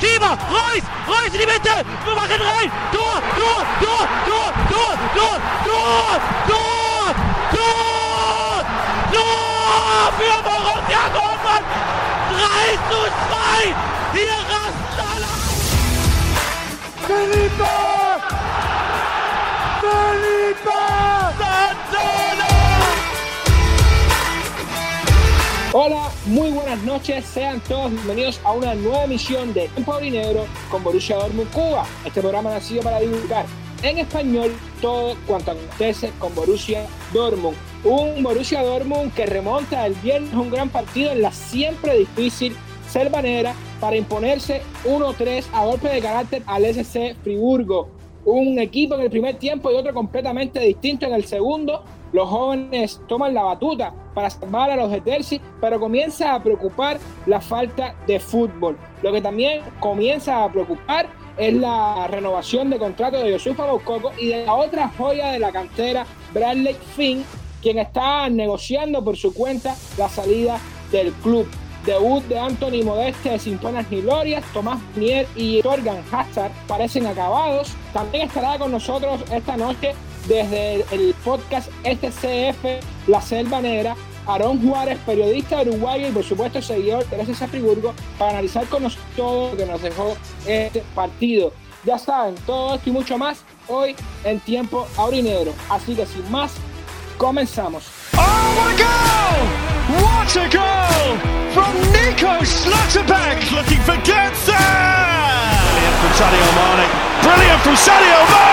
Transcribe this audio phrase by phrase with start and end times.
[0.00, 5.36] Schieber, Reus, Reus in die Mitte, wir machen rein, Tor, Tor, Tor, Tor, Tor, Tor,
[5.66, 7.14] Tor, Tor,
[7.50, 8.64] Tor,
[9.12, 11.66] Tor für Borussia Dortmund,
[12.30, 13.74] 3 zu 2,
[14.14, 15.32] hier rasten alle.
[17.06, 17.72] Felipe!
[19.80, 20.78] Felipe!
[21.38, 22.27] Santana!
[25.74, 30.82] Hola, muy buenas noches, sean todos bienvenidos a una nueva emisión de Tiempo Dinero con
[30.82, 31.84] Borussia Dortmund Cuba.
[32.06, 33.44] Este programa nacido para divulgar
[33.82, 34.50] en español
[34.80, 37.54] todo cuanto acontece con Borussia Dortmund.
[37.84, 42.56] Un Borussia Dortmund que remonta el viernes un gran partido en la siempre difícil
[42.88, 47.90] Selvanera para imponerse 1-3 a golpe de carácter al SC Friburgo.
[48.24, 51.84] Un equipo en el primer tiempo y otro completamente distinto en el segundo.
[52.12, 56.98] Los jóvenes toman la batuta para salvar a los de Terzi, pero comienza a preocupar
[57.26, 58.78] la falta de fútbol.
[59.02, 64.28] Lo que también comienza a preocupar es la renovación de contrato de Yosufa Moukoko y
[64.28, 67.24] de la otra joya de la cantera, Bradley Finn,
[67.62, 70.58] quien está negociando por su cuenta la salida
[70.90, 71.46] del club.
[71.84, 77.72] Debut de Anthony Modeste sin penas ni glorias, Tomás Mier y Torgan Hazard parecen acabados.
[77.92, 79.94] También estará con nosotros esta noche
[80.28, 82.64] desde el podcast SCF
[83.06, 88.32] La Selva Negra, Aarón Juárez, periodista uruguayo y por supuesto seguidor de SC Friburgo, para
[88.32, 91.52] analizar con nosotros todo lo que nos dejó este partido.
[91.84, 95.54] Ya saben, todo esto y mucho más hoy en tiempo aurinegro.
[95.70, 96.52] Así que sin más,
[97.16, 97.86] comenzamos.
[98.14, 99.68] Oh, what a goal!
[100.02, 101.18] What a goal
[101.54, 103.50] from Nico Schlotterbeck!
[103.52, 104.52] looking for Götze!
[105.72, 106.86] Brilliant from Sadio Mane.
[107.22, 108.48] Brilliant from Sadio Mane!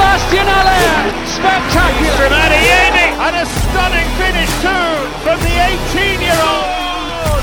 [0.00, 1.12] Sebastian Aller!
[1.28, 2.16] Spectacular!
[2.16, 3.06] From Adiemi!
[3.20, 6.68] And a stunning finish too from the 18-year-old!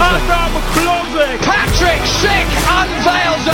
[0.01, 1.37] Adam Klose!
[1.45, 3.45] Patrick Schick unveils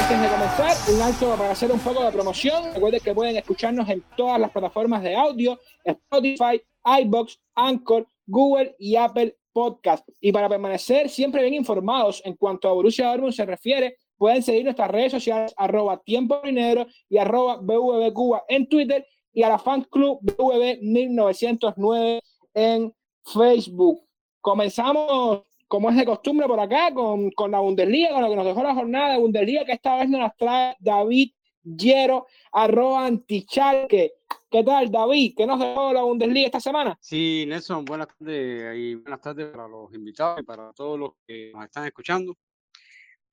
[0.00, 2.72] Antes de comenzar, un alto para hacer un poco de promoción.
[2.72, 6.62] Recuerden que pueden escucharnos en todas las plataformas de audio, Spotify,
[7.02, 10.08] iBox, Anchor, Google y Apple Podcast.
[10.18, 14.64] Y para permanecer siempre bien informados en cuanto a Borussia Dortmund se refiere, pueden seguir
[14.64, 19.58] nuestras redes sociales arroba tiempo dinero y arroba BVB Cuba en Twitter y a la
[19.58, 22.20] fan club BVB 1909
[22.54, 22.92] en
[23.32, 24.02] Facebook.
[24.40, 28.46] Comenzamos, como es de costumbre por acá, con, con la Bundesliga, con lo que nos
[28.46, 31.30] dejó la jornada de Bundesliga, que esta vez nos trae David
[31.62, 34.12] Yero, arroba antichalque.
[34.50, 35.34] ¿Qué tal, David?
[35.36, 36.96] ¿Qué nos dejó la Bundesliga esta semana?
[37.00, 41.52] Sí, Nelson, buenas tardes y buenas tardes para los invitados y para todos los que
[41.54, 42.34] nos están escuchando.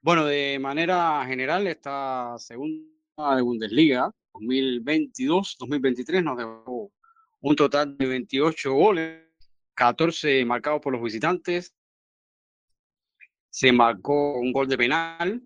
[0.06, 6.92] Bueno, de manera general, esta segunda de Bundesliga 2022-2023 nos dejó
[7.42, 9.24] un total de 28 goles,
[9.74, 11.74] 14 marcados por los visitantes.
[13.50, 15.42] Se marcó un gol de penal,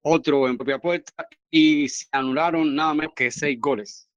[0.00, 4.08] otro en propia puerta y se anularon nada menos que seis goles.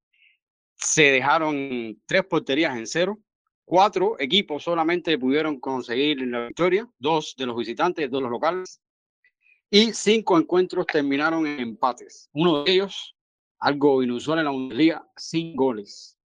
[0.75, 3.19] Se dejaron tres porterías en cero.
[3.66, 8.80] Cuatro equipos solamente pudieron conseguir la victoria, dos de los visitantes, dos de los locales,
[9.70, 12.30] y cinco encuentros terminaron en empates.
[12.34, 13.16] Uno de ellos,
[13.59, 16.18] algo inusual en la Bundesliga, sin goles.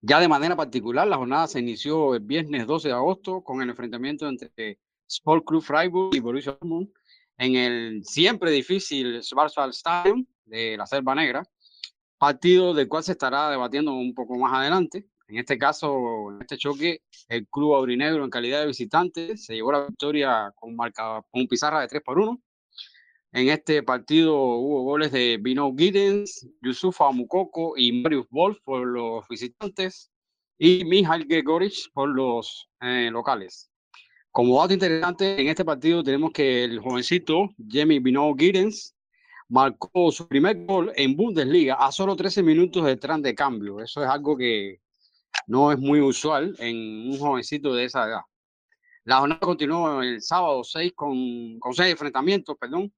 [0.00, 3.70] Ya de manera particular, la jornada se inició el viernes 12 de agosto con el
[3.70, 4.78] enfrentamiento entre
[5.08, 6.90] Sport Club Freiburg y Borussia Dortmund
[7.38, 11.42] en el siempre difícil Schwarzwaldstadion de la Selva Negra,
[12.18, 15.08] partido del cual se estará debatiendo un poco más adelante.
[15.26, 19.72] En este caso, en este choque, el club aurinegro en calidad de visitante se llevó
[19.72, 22.42] la victoria con, marca, con pizarra de 3 por 1.
[23.34, 29.26] En este partido hubo goles de Bino Giddens, Yusufa Mukoko y Marius Wolf por los
[29.26, 30.12] visitantes
[30.56, 33.72] y Mihail Gregorich por los eh, locales.
[34.30, 38.94] Como dato interesante, en este partido tenemos que el jovencito Jamie Bino Giddens
[39.48, 43.80] marcó su primer gol en Bundesliga a solo 13 minutos de tras de cambio.
[43.80, 44.80] Eso es algo que
[45.48, 48.20] no es muy usual en un jovencito de esa edad.
[49.02, 52.92] La jornada continuó el sábado 6 con, con seis enfrentamientos, perdón.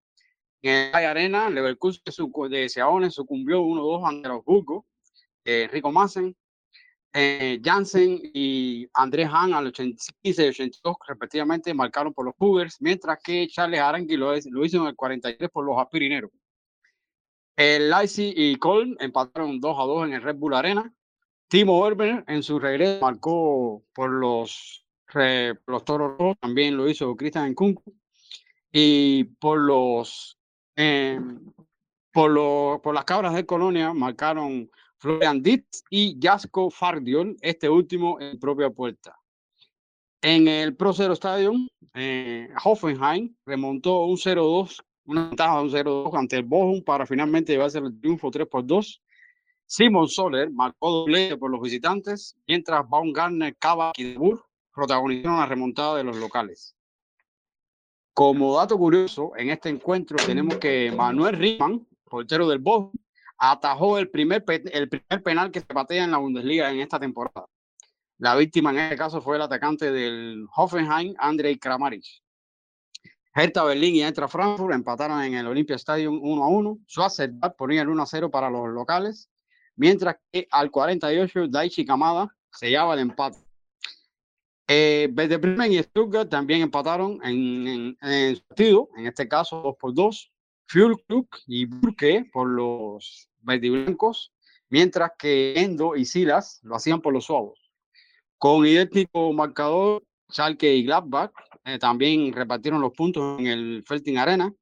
[0.69, 2.03] En el Arena, Leverkusen
[2.51, 4.85] de Seaone sucumbió 1-2 ante los Burgos.
[5.45, 6.37] Eh, Rico Massen,
[7.13, 13.21] eh, Jansen y Andrés Hahn al 86 y 82 respectivamente marcaron por los Cougars, mientras
[13.23, 16.33] que Charles Arangui lo, lo hizo en el 43 por los Aspirineros.
[17.55, 20.93] El y Colm empataron 2 a 2 en el Red Bull Arena.
[21.47, 24.85] Timo Werner en su regreso marcó por los,
[25.15, 27.95] eh, los Toros Rojos, también lo hizo Cristian Nkunku.
[28.73, 30.36] Y por los,
[30.77, 31.21] eh,
[32.13, 38.21] por los por las cabras de Colonia marcaron Florian Dietz y Jasko Fardiol, este último
[38.21, 39.19] en propia puerta.
[40.23, 46.19] En el Pro Zero Stadium, eh, Hoffenheim remontó un 0-2, una ventaja de un 0-2
[46.19, 49.03] ante el Bochum para finalmente llevarse el triunfo 3 por 2.
[49.67, 54.39] Simon Soler marcó doble por los visitantes, mientras Baumgartner, Kavak y De Boer
[54.75, 56.76] protagonizaron la remontada de los locales.
[58.17, 62.91] Como dato curioso, en este encuentro tenemos que Manuel Riemann, portero del Bochum,
[63.37, 64.43] atajó el primer,
[64.73, 67.47] el primer penal que se patea en la Bundesliga en esta temporada.
[68.17, 72.07] La víctima en este caso fue el atacante del Hoffenheim, Andrei Kramaric.
[73.35, 76.79] Hertha Berlín y Eintracht Frankfurt empataron en el Olympia Stadium 1 a 1.
[76.89, 79.29] Schwarzerdal ponía el 1 a 0 para los locales,
[79.75, 83.46] mientras que al 48 Daichi Kamada sellaba el empate.
[84.69, 90.33] Eh, Bremen y Stuttgart también empataron en, en, partido, en este caso 2 por 2.
[90.69, 94.33] Club y Burke por los verdiblancos,
[94.69, 97.71] mientras que Endo y Silas lo hacían por los suavos.
[98.39, 101.33] Con idéntico marcador, Schalke y Gladbach
[101.65, 104.53] eh, también repartieron los puntos en el Felting Arena.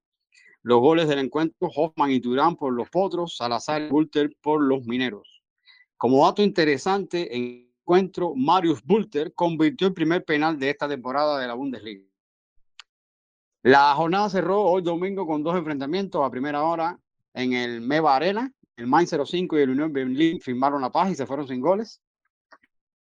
[0.63, 4.85] Los goles del encuentro, Hoffman y Turán por los Potros, Salazar y Bulter por los
[4.85, 5.43] Mineros.
[5.97, 11.47] Como dato interesante, en encuentro, Marius Bulter convirtió el primer penal de esta temporada de
[11.47, 12.03] la Bundesliga.
[13.63, 16.99] La jornada cerró hoy domingo con dos enfrentamientos a primera hora
[17.35, 18.51] en el Meva Arena.
[18.77, 22.01] El Main 05 y el Unión Berlín firmaron la paz y se fueron sin goles.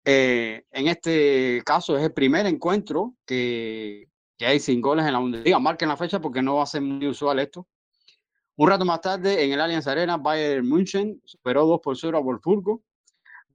[0.05, 5.19] Eh, en este caso es el primer encuentro que, que, hay sin goles en la
[5.19, 5.59] Bundesliga.
[5.59, 7.67] Marquen la fecha porque no va a ser muy usual esto.
[8.56, 12.21] Un rato más tarde, en el Allianz Arena, Bayern München superó 2 por 0 a
[12.21, 12.83] Wolfsburgo.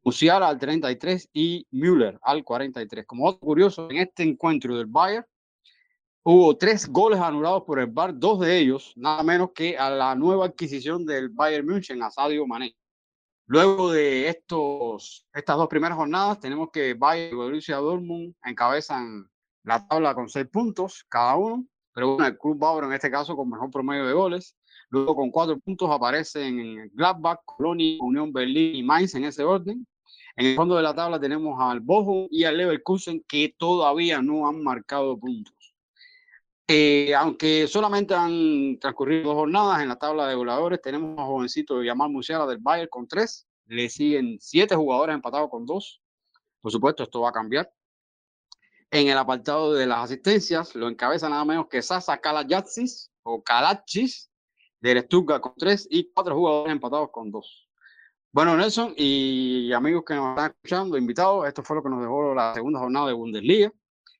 [0.05, 3.05] Musiala al 33 y Müller al 43.
[3.05, 5.25] Como otro curioso, en este encuentro del Bayern,
[6.27, 10.15] Hubo tres goles anulados por el VAR, dos de ellos, nada menos que a la
[10.15, 12.75] nueva adquisición del Bayern München, a Sadio Mané.
[13.45, 19.29] Luego de estos, estas dos primeras jornadas, tenemos que Bayern y Borussia Dortmund encabezan
[19.65, 21.63] la tabla con seis puntos cada uno,
[21.93, 24.57] pero bueno, el Club Bauer en este caso con mejor promedio de goles.
[24.89, 29.85] Luego con cuatro puntos aparecen Gladbach, Colonia, Unión Berlín y Mainz en ese orden.
[30.37, 34.47] En el fondo de la tabla tenemos al Bochum y al Leverkusen que todavía no
[34.47, 35.55] han marcado puntos.
[36.67, 41.83] Eh, aunque solamente han transcurrido dos jornadas en la tabla de goleadores, tenemos a jovencito
[41.83, 46.01] Yamal Musiala del Bayern con tres, le siguen siete jugadores empatados con dos.
[46.59, 47.71] Por supuesto, esto va a cambiar.
[48.91, 54.31] En el apartado de las asistencias, lo encabeza nada menos que Sasa Kalajatsis o Kalachis
[54.79, 57.64] del Stuttgart con tres y cuatro jugadores empatados con dos.
[58.35, 62.35] Bueno, Nelson y amigos que nos están escuchando, invitados, esto fue lo que nos dejó
[62.35, 63.71] la segunda jornada de Bundesliga,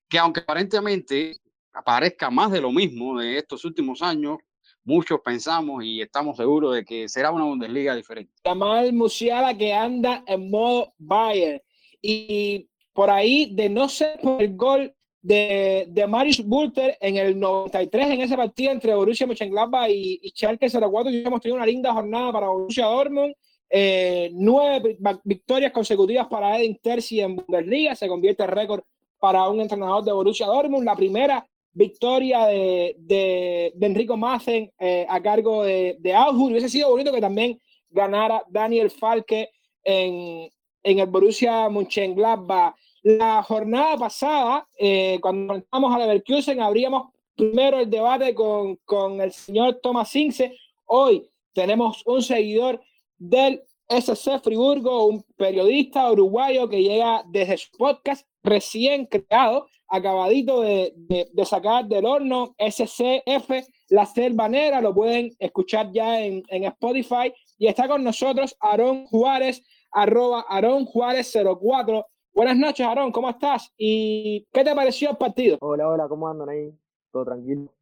[0.08, 1.36] que aunque aparentemente
[1.74, 4.38] aparezca más de lo mismo de estos últimos años,
[4.86, 8.32] muchos pensamos y estamos seguros de que será una Bundesliga diferente.
[8.46, 11.60] Jamal Musiala que anda en modo Bayern
[12.02, 17.38] y por ahí de no ser por el gol de, de Marius Bulter en el
[17.38, 21.66] 93 en ese partido entre Borussia Mönchengladbach y, y Schalke 04 y hemos tenido una
[21.66, 23.36] linda jornada para Borussia Dortmund
[23.70, 28.84] eh, nueve victorias consecutivas para Edin Terzi en Bundesliga se convierte en récord
[29.20, 35.06] para un entrenador de Borussia Dortmund la primera victoria de, de, de Enrico Mazen eh,
[35.10, 36.52] a cargo de, de Augsburg.
[36.52, 37.60] Hubiese sido bonito que también
[37.90, 39.50] ganara Daniel Falke
[39.84, 40.50] en,
[40.84, 42.76] en el Borussia Mönchengladbach.
[43.04, 49.32] La jornada pasada, eh, cuando entramos a Leverkusen, abríamos primero el debate con, con el
[49.32, 50.58] señor Thomas Ince.
[50.86, 52.82] Hoy tenemos un seguidor
[53.18, 60.94] del SC Friburgo, un periodista uruguayo que llega desde su podcast recién creado acabadito de,
[61.32, 67.34] de, sacar del horno, SCF, La Selvanera, lo pueden escuchar ya en, en Spotify.
[67.58, 72.06] Y está con nosotros Aarón Juárez, arroba Aarón Juárez 04.
[72.34, 73.72] Buenas noches, Aarón, ¿cómo estás?
[73.78, 75.58] ¿Y qué te pareció el partido?
[75.62, 76.74] Hola, hola, ¿cómo andan ahí?
[77.12, 77.75] Todo tranquilo.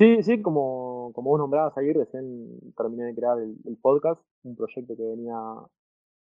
[0.00, 4.96] Sí, sí, como, como vos nombrabas ayer, recién terminé de crear el, podcast, un proyecto
[4.96, 5.36] que venía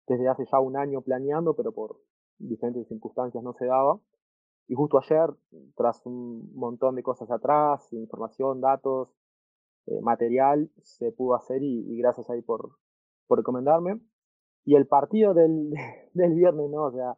[0.06, 1.96] desde hace ya un año planeando, pero por
[2.36, 3.98] diferentes circunstancias no se daba.
[4.68, 5.30] Y justo ayer,
[5.74, 9.08] tras un montón de cosas atrás, información, datos,
[9.86, 12.72] eh, material, se pudo hacer y, y, gracias ahí por,
[13.26, 14.00] por recomendarme.
[14.66, 15.72] Y el partido del,
[16.12, 16.82] del viernes, ¿no?
[16.84, 17.16] O sea,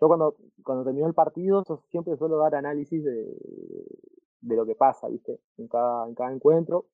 [0.00, 3.36] yo cuando, cuando terminó el partido, yo siempre suelo dar análisis de,
[4.40, 5.40] de lo que pasa, ¿viste?
[5.56, 6.86] En cada, en cada encuentro.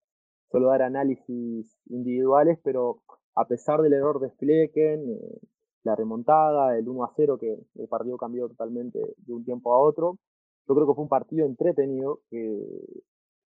[0.50, 3.00] Suelo dar análisis individuales, pero
[3.34, 5.40] a pesar del error de Flecken, eh,
[5.84, 9.78] la remontada, el 1 a 0, que el partido cambió totalmente de un tiempo a
[9.78, 10.18] otro.
[10.66, 12.64] Yo creo que fue un partido entretenido, que,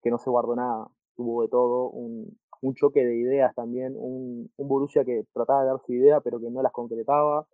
[0.02, 4.50] que no se guardó nada, tuvo de todo, un, un choque de ideas también, un,
[4.56, 7.46] un Borussia que trataba de dar su idea, pero que no las concretaba,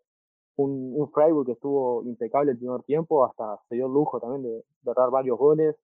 [0.56, 4.42] un, un Freiburg que estuvo impecable el primer tiempo, hasta se dio el lujo también
[4.42, 5.76] de, de dar varios goles.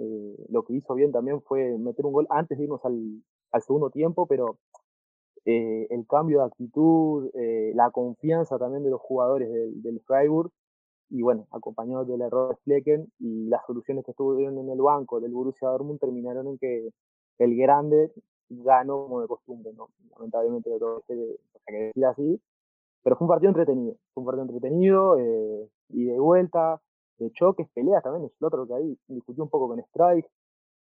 [0.00, 3.62] Eh, lo que hizo bien también fue meter un gol antes de irnos al, al
[3.62, 4.58] segundo tiempo, pero
[5.44, 9.50] eh, el cambio de actitud, eh, la confianza también de los jugadores
[9.82, 10.50] del, Freiburg,
[11.08, 15.20] y bueno, acompañado del error de Flecken y las soluciones que estuvieron en el banco
[15.20, 16.90] del Borussia Dortmund terminaron en que
[17.38, 18.12] el grande
[18.48, 19.88] ganó como de costumbre, ¿no?
[20.10, 21.02] Lamentablemente lo tengo
[21.66, 22.40] que decir así,
[23.02, 26.80] pero fue un partido entretenido, fue un partido entretenido, eh, y de vuelta,
[27.24, 30.26] de choques, peleas también, es el otro que ahí discutió un poco con Strike,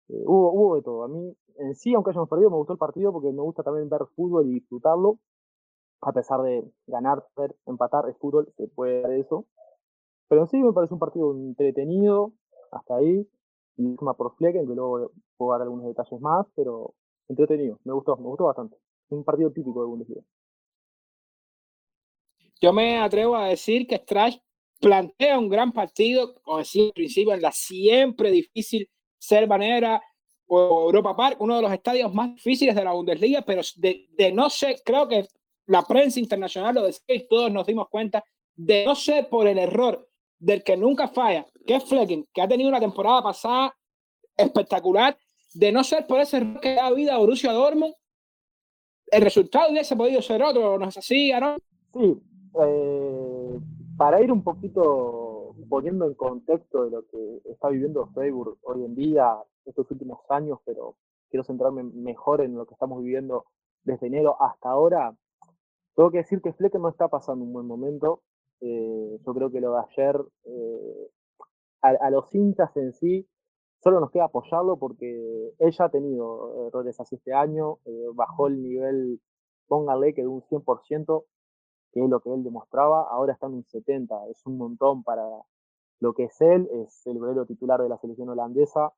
[0.09, 1.05] eh, hubo, hubo de todo.
[1.05, 3.89] A mí, en sí, aunque hayamos perdido, me gustó el partido porque me gusta también
[3.89, 5.19] ver fútbol y disfrutarlo,
[6.01, 9.47] a pesar de ganar, ver, empatar, es fútbol, se puede dar eso.
[10.29, 12.33] Pero en sí me parece un partido entretenido,
[12.73, 13.29] hasta ahí,
[13.77, 16.95] y encima por Flecken, que luego puedo dar algunos detalles más, pero
[17.29, 18.77] entretenido, me gustó, me gustó bastante.
[19.11, 20.23] Un partido típico de Bundesliga.
[22.61, 24.39] Yo me atrevo a decir que Strash
[24.83, 30.03] plantea un gran partido, como decía al principio, en la siempre difícil Servanera
[30.49, 34.33] o Europa Park, uno de los estadios más difíciles de la Bundesliga, pero de, de
[34.33, 35.29] no ser, creo que
[35.67, 38.25] la prensa internacional lo decía y todos nos dimos cuenta,
[38.57, 40.09] de no ser por el error
[40.41, 43.77] del que nunca falla, que es Flecken, que ha tenido una temporada pasada
[44.37, 45.17] espectacular,
[45.55, 47.95] de no ser por ese error que da vida a Borussia Dortmund,
[49.07, 51.63] el resultado hubiese podido ser otro, ¿no es así, Aaron?
[51.95, 52.17] Sí,
[52.61, 53.32] eh,
[53.97, 58.95] para ir un poquito poniendo en contexto de lo que está viviendo Facebook hoy en
[58.95, 60.97] día, estos últimos años, pero
[61.31, 63.47] quiero centrarme mejor en lo que estamos viviendo
[63.85, 65.15] desde enero hasta ahora,
[65.95, 68.23] tengo que decir que Flecken no está pasando un buen momento.
[68.61, 71.11] Eh, yo creo que lo de ayer, eh,
[71.83, 73.29] a, los hinchas en sí,
[73.83, 78.47] solo nos queda apoyarlo porque él ya ha tenido errores así este año, eh, bajó
[78.47, 79.21] el nivel,
[79.67, 81.25] póngale que de un 100%,
[81.93, 85.23] que es lo que él demostraba, ahora está en un 70, es un montón para
[86.01, 88.93] lo que es él, es el verdadero titular de la selección holandesa,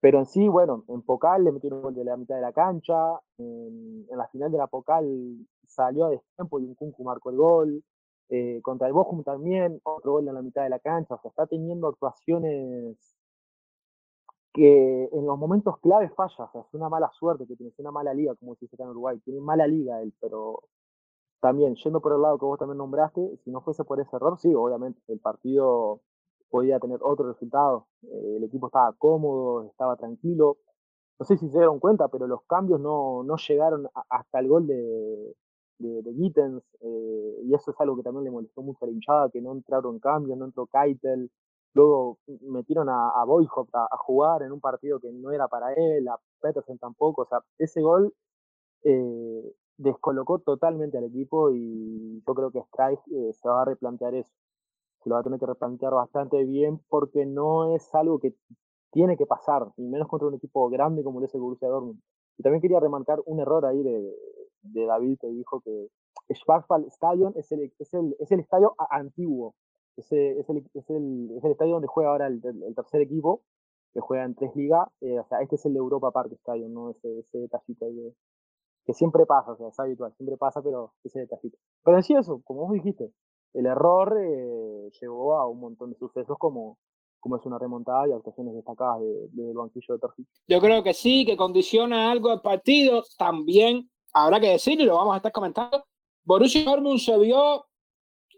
[0.00, 3.20] pero en sí, bueno, en Pocal le metieron gol de la mitad de la cancha,
[3.38, 7.84] en, la final de la Pocal salió a destiempo y un Kunku marcó el gol,
[8.30, 11.30] eh, contra el Bochum también, otro gol en la mitad de la cancha, o sea,
[11.30, 12.96] está teniendo actuaciones
[14.52, 17.78] que en los momentos claves falla, o sea, es una mala suerte que tiene, es
[17.78, 20.62] una mala liga, como se dice acá en Uruguay, tiene mala liga él, pero
[21.40, 24.38] también, yendo por el lado que vos también nombraste, si no fuese por ese error,
[24.38, 26.00] sí, obviamente, el partido
[26.50, 30.58] podía tener otro resultado, eh, el equipo estaba cómodo, estaba tranquilo,
[31.18, 34.66] no sé si se dieron cuenta, pero los cambios no, no llegaron hasta el gol
[34.66, 35.36] de,
[35.78, 38.92] de, de Gittens, eh, y eso es algo que también le molestó mucho a la
[38.92, 41.30] hinchada, que no entraron cambios, no entró Keitel,
[41.74, 46.08] luego metieron a, a Boyhoff a, jugar en un partido que no era para él,
[46.08, 48.12] a Peterson tampoco, o sea, ese gol
[48.84, 54.14] eh, descolocó totalmente al equipo y yo creo que Strike eh, se va a replantear
[54.14, 54.32] eso,
[55.02, 58.34] se lo va a tener que replantear bastante bien porque no es algo que
[58.92, 62.00] tiene que pasar, y menos contra un equipo grande como lo es el Borussia Dortmund.
[62.36, 64.14] Y también quería remarcar un error ahí de,
[64.62, 65.88] de David que dijo que
[66.34, 69.54] Schwarzwald Stadion es el, es el, es el estadio antiguo,
[69.96, 72.40] es el, es, el, es, el, es el estadio donde juega ahora el,
[72.74, 73.42] tercer equipo,
[73.92, 76.90] que juega en tres ligas, eh, o sea, este es el Europa Park Stadium, ¿no?
[76.90, 78.14] Ese, ese detallito de,
[78.90, 81.56] que siempre pasa, o sea, es habitual, siempre pasa, pero ese detallito.
[81.84, 83.12] Pero sí eso, como vos dijiste,
[83.54, 86.76] el error eh, llevó a un montón de sucesos como,
[87.20, 90.26] como es una remontada y actuaciones destacadas del de, de banquillo de Torfi.
[90.48, 94.96] Yo creo que sí, que condiciona algo el partido, también habrá que decir, y lo
[94.96, 95.84] vamos a estar comentando,
[96.24, 97.66] Borussia Dortmund se vio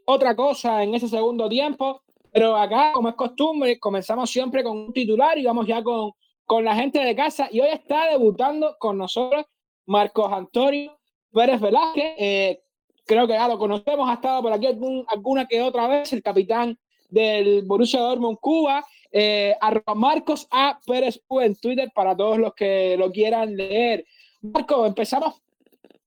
[0.04, 4.92] otra cosa en ese segundo tiempo, pero acá, como es costumbre, comenzamos siempre con un
[4.92, 6.12] titular y vamos ya con,
[6.44, 7.49] con la gente de casa.
[7.50, 9.47] Y hoy está debutando con nosotros
[9.86, 10.98] Marcos Antonio
[11.32, 12.14] Pérez Velázquez.
[12.18, 12.60] Eh,
[13.06, 16.22] creo que ya lo conocemos, ha estado por aquí algún, alguna que otra vez, el
[16.22, 18.84] capitán del Borussia Dortmund Cuba.
[19.10, 20.78] Eh, arroba Marcos A.
[20.86, 24.06] Pérez U en Twitter para todos los que lo quieran leer.
[24.40, 25.42] Marco, empezamos,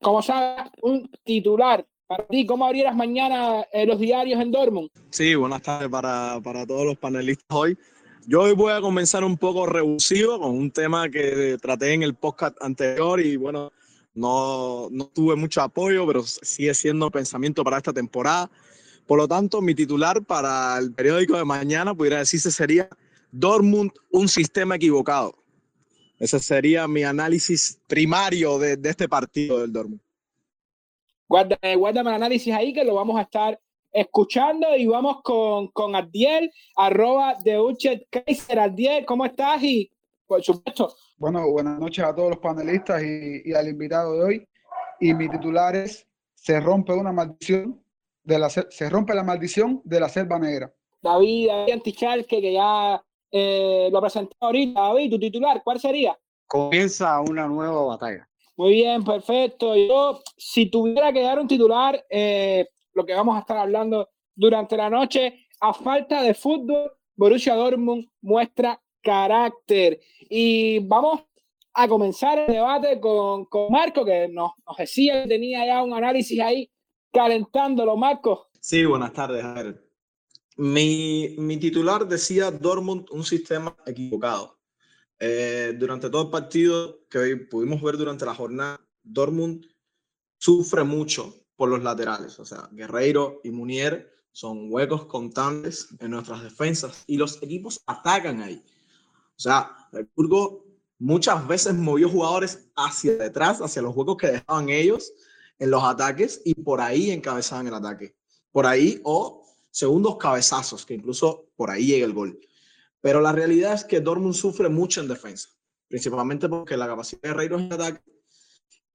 [0.01, 4.89] como sabes, un titular para ti, ¿cómo abrieras mañana eh, los diarios en Dortmund?
[5.09, 7.77] Sí, buenas tardes para, para, todos los panelistas hoy.
[8.27, 12.15] Yo hoy voy a comenzar un poco rebusivo con un tema que traté en el
[12.15, 13.71] podcast anterior y bueno,
[14.15, 18.49] no, no tuve mucho apoyo, pero sigue siendo pensamiento para esta temporada.
[19.05, 22.89] Por lo tanto, mi titular para el periódico de mañana, pudiera decirse, sería
[23.31, 25.35] Dortmund, un sistema equivocado.
[26.17, 30.01] Ese sería mi análisis primario de, de este partido del Dortmund.
[31.27, 33.59] Guárdame, guárdame el análisis ahí que lo vamos a estar
[33.95, 38.59] escuchando y vamos con, con Adiel, arroba de Uchet Kaiser.
[38.59, 39.63] Adiel, ¿cómo estás?
[39.63, 39.89] Y
[40.27, 40.93] por supuesto.
[41.17, 44.47] Bueno, buenas noches a todos los panelistas y, y al invitado de hoy.
[44.99, 47.81] Y mi titular es, se rompe una maldición
[48.23, 50.73] de la, se rompe la maldición de la selva negra.
[51.01, 54.81] David, David Antichalque, que ya eh, lo presentó ahorita.
[54.81, 56.17] David, tu titular, ¿cuál sería?
[56.47, 58.27] Comienza una nueva batalla.
[58.57, 59.75] Muy bien, perfecto.
[59.75, 64.75] Yo, si tuviera que dar un titular, eh, lo que vamos a estar hablando durante
[64.75, 69.99] la noche, a falta de fútbol, Borussia Dortmund muestra carácter.
[70.29, 71.21] Y vamos
[71.73, 75.93] a comenzar el debate con, con Marco, que nos, nos decía que tenía ya un
[75.93, 76.71] análisis ahí
[77.11, 78.47] calentándolo, Marco.
[78.59, 79.43] Sí, buenas tardes.
[79.43, 79.63] A
[80.57, 84.57] mi, mi titular decía Dortmund un sistema equivocado.
[85.19, 89.65] Eh, durante todo el partido que pudimos ver durante la jornada, Dortmund
[90.37, 92.39] sufre mucho por los laterales.
[92.39, 98.41] O sea, Guerreiro y Munier son huecos constantes en nuestras defensas y los equipos atacan
[98.41, 98.63] ahí.
[99.37, 100.65] O sea, el Burgo
[100.99, 105.13] muchas veces movió jugadores hacia detrás, hacia los huecos que dejaban ellos
[105.59, 108.15] en los ataques y por ahí encabezaban el ataque.
[108.51, 112.39] Por ahí o segundos cabezazos, que incluso por ahí llega el gol.
[113.01, 115.49] Pero la realidad es que Dortmund sufre mucho en defensa,
[115.87, 118.01] principalmente porque la capacidad de Guerreiro en ataque.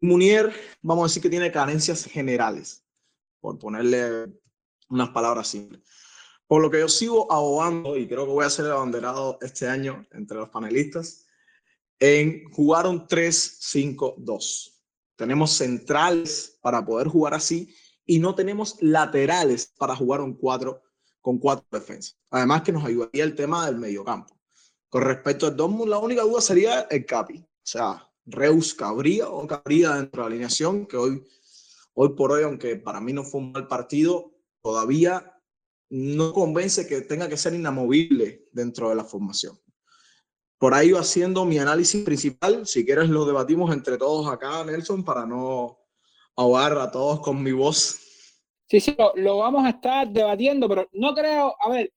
[0.01, 0.53] Munier,
[0.83, 2.85] vamos a decir que tiene carencias generales,
[3.41, 4.33] por ponerle
[4.89, 5.83] unas palabras simples.
[6.47, 9.69] Por lo que yo sigo abogando, y creo que voy a ser el abanderado este
[9.69, 11.27] año entre los panelistas,
[11.99, 14.81] en jugar un 3-5-2.
[15.17, 17.75] Tenemos centrales para poder jugar así
[18.07, 20.83] y no tenemos laterales para jugar un 4
[21.21, 22.17] con cuatro defensas.
[22.31, 24.35] Además que nos ayudaría el tema del mediocampo.
[24.89, 27.39] Con respecto al Dortmund, la única duda sería el Capi.
[27.39, 31.25] O sea, Reus cabría o cabría dentro de la alineación, que hoy,
[31.95, 34.33] hoy por hoy, aunque para mí no fue un mal partido,
[34.63, 35.37] todavía
[35.91, 39.59] no convence que tenga que ser inamovible dentro de la formación.
[40.59, 42.67] Por ahí va haciendo mi análisis principal.
[42.67, 45.79] Si quieres lo debatimos entre todos acá, Nelson, para no
[46.37, 47.99] ahogar a todos con mi voz.
[48.69, 51.93] Sí, sí, lo, vamos a estar debatiendo, pero no creo, a ver,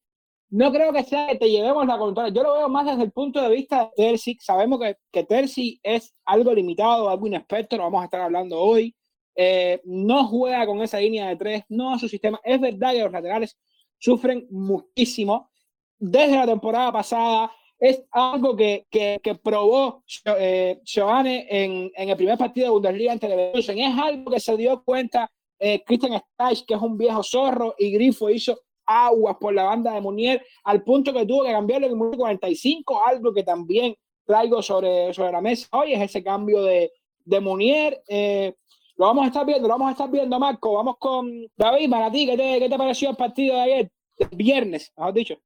[0.54, 2.32] no creo que sea que te llevemos la contraria.
[2.32, 4.38] Yo lo veo más desde el punto de vista de Terzi.
[4.40, 8.94] Sabemos que, que Terzi es algo limitado, algo inexperto, lo vamos a estar hablando hoy.
[9.34, 12.40] Eh, no juega con esa línea de tres, no su sistema.
[12.44, 13.58] Es verdad que los laterales
[13.98, 15.50] sufren muchísimo.
[15.98, 20.04] Desde la temporada pasada, es algo que, que, que probó
[20.38, 23.78] eh, en, en, el primer partido de Bundesliga ante Leverkusen.
[23.80, 27.90] Es algo que se dio cuenta eh, Christian Streich, que es un viejo zorro, y
[27.90, 31.92] Grifo hizo aguas por la banda de Munier, al punto que tuvo que cambiarlo en
[31.92, 33.94] el minuto 45, algo que también
[34.24, 36.92] traigo sobre, sobre la mesa hoy, es ese cambio de,
[37.24, 38.02] de Munier.
[38.08, 38.54] Eh,
[38.96, 40.74] lo vamos a estar viendo, lo vamos a estar viendo, Marco.
[40.74, 43.92] Vamos con David, para ti, ¿qué te, qué te pareció el partido de ayer?
[44.16, 45.36] El viernes, has dicho.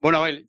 [0.00, 0.46] Bueno, a ver,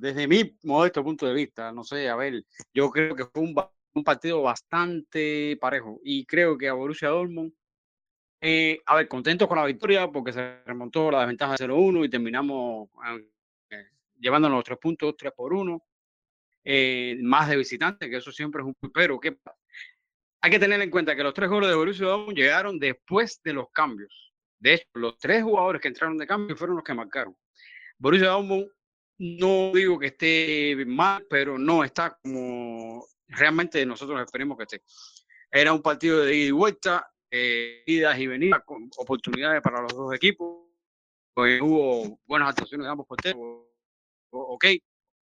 [0.00, 3.54] desde mi modesto punto de vista, no sé, a ver, yo creo que fue un,
[3.94, 7.52] un partido bastante parejo y creo que a Borussia Dortmund,
[8.40, 12.10] eh, a ver, contento con la victoria porque se remontó la desventaja de 0-1 y
[12.10, 12.88] terminamos
[13.70, 13.86] eh,
[14.18, 15.82] llevándonos los tres puntos 3 por 1,
[16.64, 19.18] eh, más de visitantes, que eso siempre es un pero.
[19.18, 19.36] ¿qué
[20.40, 23.54] Hay que tener en cuenta que los tres goles de Borussia Dortmund llegaron después de
[23.54, 24.32] los cambios.
[24.58, 27.36] De hecho, los tres jugadores que entraron de cambio fueron los que marcaron.
[27.98, 28.68] Borussia Dortmund
[29.18, 34.82] no digo que esté mal, pero no está como realmente nosotros esperemos que esté.
[35.50, 39.94] Era un partido de ida y vuelta, eh, idas y venidas, con oportunidades para los
[39.94, 40.66] dos equipos.
[41.34, 43.40] Pues hubo buenas actuaciones de ambos porteros.
[44.30, 44.64] Ok,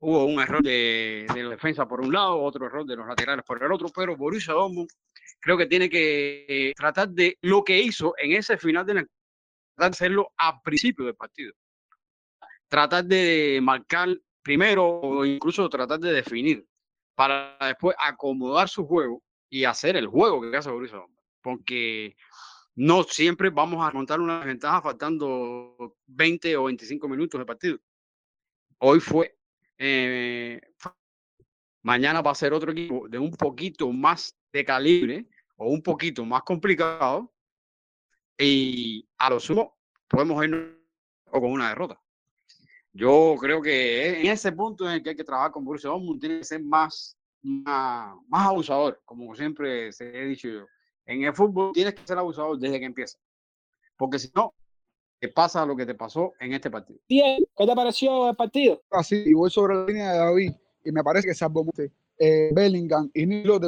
[0.00, 3.44] hubo un error de, de, la defensa por un lado, otro error de los laterales
[3.44, 4.88] por el otro, pero Borussia Dortmund
[5.40, 9.06] creo que tiene que tratar de lo que hizo en ese final de la
[9.74, 11.52] tratar de hacerlo a principio del partido
[12.68, 14.08] tratar de marcar
[14.42, 16.66] primero o incluso tratar de definir
[17.14, 20.98] para después acomodar su juego y hacer el juego que hace Borussia
[21.46, 22.16] Porque
[22.74, 27.78] no siempre vamos a montar una ventaja faltando 20 o 25 minutos de partido.
[28.78, 29.38] Hoy fue,
[29.78, 30.60] eh,
[31.82, 36.24] mañana va a ser otro equipo de un poquito más de calibre o un poquito
[36.24, 37.32] más complicado
[38.36, 39.78] y a lo sumo
[40.08, 40.74] podemos irnos
[41.26, 42.02] con una derrota.
[42.92, 46.18] Yo creo que en ese punto en el que hay que trabajar con Borussia Dortmund
[46.18, 50.66] tiene que ser más, más, más abusador, como siempre se he dicho yo.
[51.06, 53.18] En el fútbol tienes que ser abusador desde que empieza,
[53.96, 54.52] porque si no,
[55.18, 56.98] te pasa lo que te pasó en este partido.
[57.08, 58.82] Bien, ¿qué te pareció el partido?
[58.90, 60.52] Así, y voy sobre la línea de David,
[60.84, 61.64] y me parece que salvo
[62.18, 63.58] eh, Bellingham y Nilo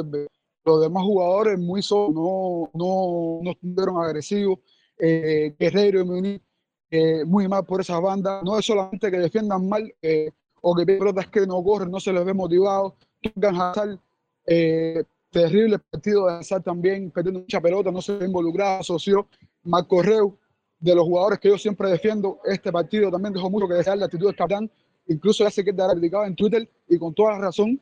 [0.65, 4.59] los demás jugadores muy solos, no, no, no estuvieron agresivos.
[4.97, 6.43] Eh, Guerrero y Munich
[6.91, 8.43] eh, muy mal por esas bandas.
[8.43, 12.11] No es solamente que defiendan mal eh, o que pelotas que no corren, no se
[12.11, 12.93] les ve motivados.
[13.41, 13.99] Hazard,
[14.45, 19.27] eh, terrible partido de Hazard también, perdiendo mucha pelota, no se ve involucrado, asoció.
[19.63, 20.37] Marco Reu,
[20.79, 22.39] de los jugadores que yo siempre defiendo.
[22.45, 24.71] Este partido también dejó mucho que desear la actitud del capitán.
[25.07, 27.79] Incluso ya se queda criticado en Twitter y con toda la razón.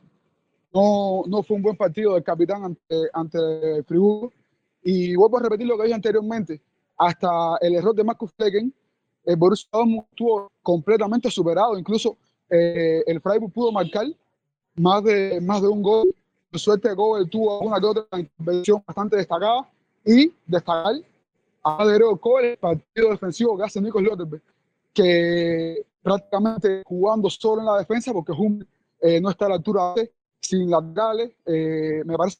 [0.72, 3.38] No, no fue un buen partido del capitán ante, ante
[3.84, 4.32] Friburgo.
[4.82, 6.60] Y vuelvo a repetir lo que dije anteriormente.
[6.96, 8.74] Hasta el error de Marcus Flecken,
[9.24, 11.78] el Borussia Dortmund estuvo completamente superado.
[11.78, 12.16] Incluso
[12.50, 14.06] eh, el Freiburg pudo marcar
[14.76, 16.14] más de, más de un gol.
[16.50, 19.68] Por suerte, Gobel tuvo una que otra intervención bastante destacada.
[20.04, 20.94] Y destacar
[21.62, 24.42] a Adero el partido defensivo que hace Nico Lotterberg,
[24.94, 28.66] que prácticamente jugando solo en la defensa, porque Hummel
[29.02, 32.38] eh, no está a la altura de sin laterales, eh, me parece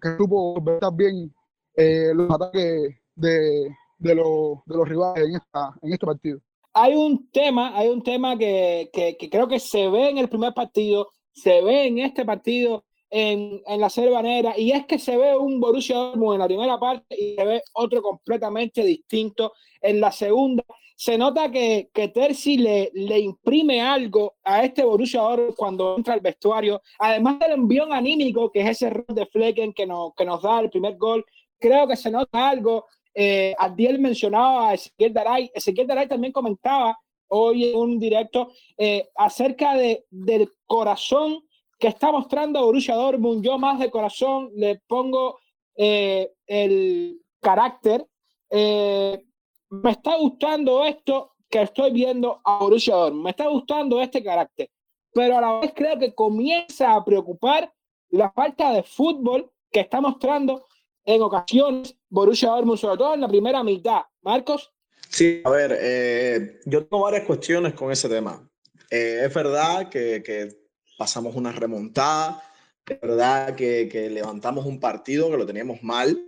[0.00, 1.34] que supo estar bien
[1.74, 6.40] eh, los ataques de, de, los, de los rivales en, esta, en este partido.
[6.72, 10.28] Hay un tema, hay un tema que, que, que creo que se ve en el
[10.28, 15.16] primer partido, se ve en este partido en, en la Cervanera y es que se
[15.16, 20.00] ve un Borussia Dortmund en la primera parte y se ve otro completamente distinto en
[20.00, 20.64] la segunda.
[20.96, 26.14] Se nota que, que Terzi le, le imprime algo a este Borussia Dortmund cuando entra
[26.14, 30.24] al vestuario, además del envión anímico que es ese rol de Flecken que, nos que
[30.24, 31.24] nos da el primer gol,
[31.58, 32.86] creo que se nota algo.
[33.12, 36.96] Eh, Adiel mencionaba a Ezequiel Daray, Ezequiel Daray también comentaba
[37.28, 41.42] hoy en un directo eh, acerca de, del corazón
[41.80, 43.42] que está mostrando Borussia Dortmund.
[43.42, 45.40] Yo más de corazón le pongo
[45.74, 48.06] eh, el carácter.
[48.50, 49.24] Eh,
[49.70, 53.24] me está gustando esto que estoy viendo a Borussia Dortmund.
[53.24, 54.70] Me está gustando este carácter.
[55.12, 57.72] Pero a la vez creo que comienza a preocupar
[58.10, 60.66] la falta de fútbol que está mostrando
[61.04, 64.02] en ocasiones Borussia Dortmund, sobre todo en la primera mitad.
[64.20, 64.70] Marcos.
[65.08, 68.46] Sí, a ver, eh, yo tengo varias cuestiones con ese tema.
[68.90, 70.59] Eh, es verdad que, que,
[71.00, 72.42] pasamos una remontada,
[72.86, 76.26] es verdad que, levantamos un partido que lo teníamos mal,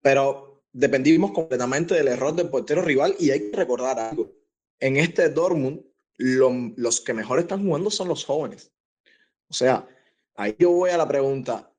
[0.00, 4.32] pero dependimos completamente del error del portero rival y hay que recordar algo.
[4.80, 5.82] En este Dortmund,
[6.16, 8.72] lo, los que mejor están jugando son los jóvenes.
[9.50, 9.86] O sea,
[10.36, 11.70] ahí yo voy a la pregunta,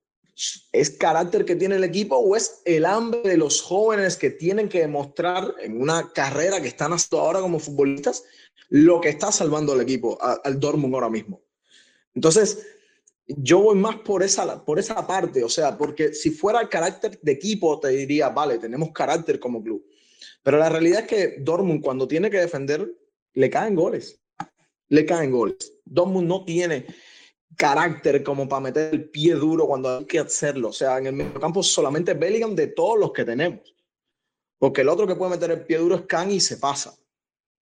[0.72, 4.70] ¿es carácter que tiene el equipo o es el hambre de los jóvenes que tienen
[4.70, 8.24] que demostrar en una carrera que están hasta ahora como futbolistas
[8.70, 11.43] lo que está salvando al equipo, al Dortmund ahora mismo?
[12.14, 12.66] Entonces,
[13.28, 17.20] yo voy más por esa, por esa parte, o sea, porque si fuera el carácter
[17.22, 19.86] de equipo, te diría, vale, tenemos carácter como club.
[20.42, 22.94] Pero la realidad es que Dortmund, cuando tiene que defender,
[23.34, 24.22] le caen goles.
[24.90, 25.80] Le caen goles.
[25.86, 26.86] Dortmund no tiene
[27.56, 30.70] carácter como para meter el pie duro cuando hay que hacerlo.
[30.70, 33.74] O sea, en el medio campo solamente Bellingham de todos los que tenemos.
[34.58, 36.98] Porque el otro que puede meter el pie duro es Kang y se pasa.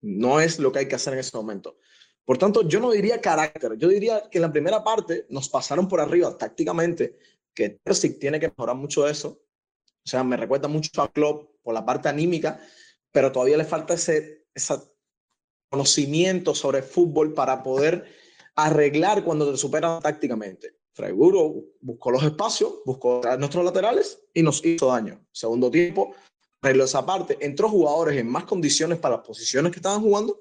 [0.01, 1.77] No es lo que hay que hacer en ese momento.
[2.25, 5.87] Por tanto, yo no diría carácter, yo diría que en la primera parte nos pasaron
[5.87, 7.17] por arriba tácticamente,
[7.53, 9.41] que Terzic tiene que mejorar mucho eso.
[10.03, 12.59] O sea, me recuerda mucho a Klopp por la parte anímica,
[13.11, 14.75] pero todavía le falta ese, ese
[15.69, 18.05] conocimiento sobre fútbol para poder
[18.55, 20.75] arreglar cuando te superan tácticamente.
[20.93, 25.25] Freiburgo buscó los espacios, buscó nuestros laterales y nos hizo daño.
[25.31, 26.13] Segundo tiempo,
[26.61, 30.39] arregló esa parte, entró jugadores en más condiciones para las posiciones que estaban jugando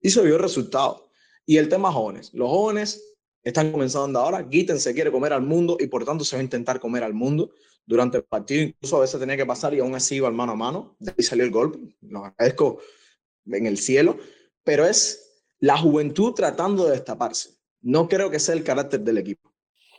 [0.00, 1.11] y se vio el resultado.
[1.46, 2.32] Y el tema jóvenes.
[2.34, 4.46] Los jóvenes están comenzando ahora.
[4.48, 7.14] Gitten se quiere comer al mundo y por tanto se va a intentar comer al
[7.14, 7.50] mundo
[7.84, 8.62] durante el partido.
[8.62, 10.96] Incluso a veces tenía que pasar y aún así iba al mano a mano.
[10.98, 11.78] De ahí salió el golpe.
[12.02, 12.78] Lo agradezco
[13.46, 14.16] en el cielo.
[14.62, 17.50] Pero es la juventud tratando de destaparse.
[17.80, 19.50] No creo que sea el carácter del equipo.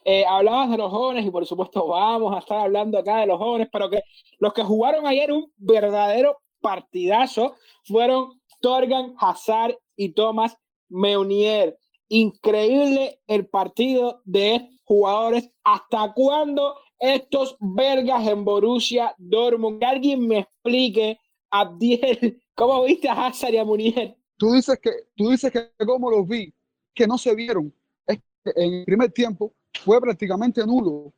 [0.06, 3.38] Eh, hablabas de los jóvenes y por supuesto vamos a estar hablando acá de los
[3.38, 4.02] jóvenes, pero que
[4.38, 10.58] los que jugaron ayer un verdadero partidazo fueron Torgan, Hazard y Thomas
[10.90, 11.78] Meunier.
[12.10, 15.50] Increíble el partido de jugadores.
[15.64, 19.80] ¿Hasta cuándo estos vergas en Borussia Dortmund?
[19.80, 21.20] Que alguien me explique,
[21.50, 24.18] Abdiel, ¿cómo viste a Hazard y a Meunier?
[24.38, 26.54] Tú dices que, tú dices que cómo los vi,
[26.94, 27.74] que no se vieron.
[28.06, 31.14] Es que en el primer tiempo fue prácticamente nulo.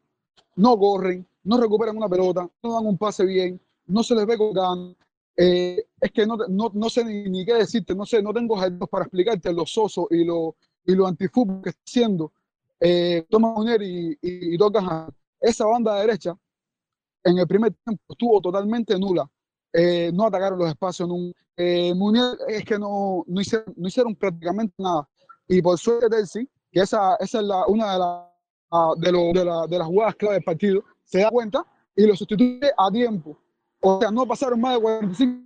[0.55, 4.37] No corren, no recuperan una pelota, no dan un pase bien, no se les ve
[4.37, 4.95] con ganas.
[5.37, 8.57] Eh, es que no, no, no sé ni, ni, qué decirte, no sé, no tengo
[8.57, 12.31] ejemplos para explicarte lo soso y lo, y lo antifútbol que está haciendo
[12.79, 14.57] eh, Munier y, y, y
[15.39, 16.35] Esa banda derecha
[17.23, 19.29] en el primer tiempo estuvo totalmente nula.
[19.73, 21.09] Eh, no atacaron los espacios.
[21.09, 21.15] No,
[21.57, 25.07] eh, Munier es que no, no, hicieron, no hicieron prácticamente nada.
[25.47, 28.31] Y por suerte Delcy, que esa, esa es la, una de, la,
[28.97, 32.71] de, lo, de, de las jugadas clave del partido, se da cuenta y lo sustituye
[32.77, 33.37] a tiempo
[33.87, 35.43] o sea, no pasaron más de 45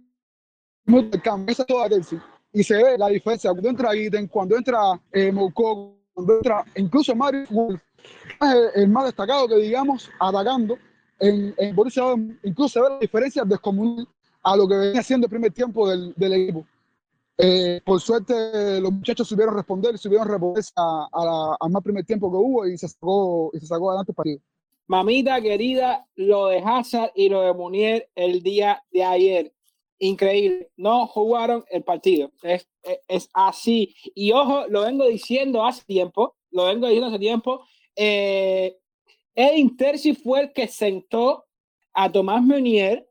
[0.86, 1.52] minutos de cambio.
[1.52, 2.24] Esa es toda Chelsea.
[2.54, 4.80] Y se ve la diferencia cuando entra Iden, cuando entra
[5.12, 7.82] eh, cuando entra incluso Mario Wolf,
[8.42, 10.78] el, el, más destacado que digamos, atacando
[11.20, 12.40] en, en Borussia Dortmund.
[12.44, 14.08] Incluso se ve la diferencia descomunal
[14.42, 16.66] a lo que venía haciendo el primer tiempo del, del equipo.
[17.38, 22.30] Eh, por suerte, los muchachos supieron responder, supieron responder a, a al más primer tiempo
[22.32, 24.40] que hubo y se sacó, y se sacó adelante el partido.
[24.90, 29.54] Mamita querida, lo de Hazard y lo de Munier el día de ayer.
[30.00, 30.72] Increíble.
[30.78, 32.32] No jugaron el partido.
[32.42, 32.68] Es,
[33.08, 33.96] es, así.
[34.16, 36.36] Y ojo, lo vengo diciendo hace tiempo.
[36.50, 37.64] Lo vengo diciendo hace tiempo.
[37.96, 38.80] Eh,
[39.36, 41.46] Edin Terzi fue el que sentó
[41.94, 43.08] a Tomás Munier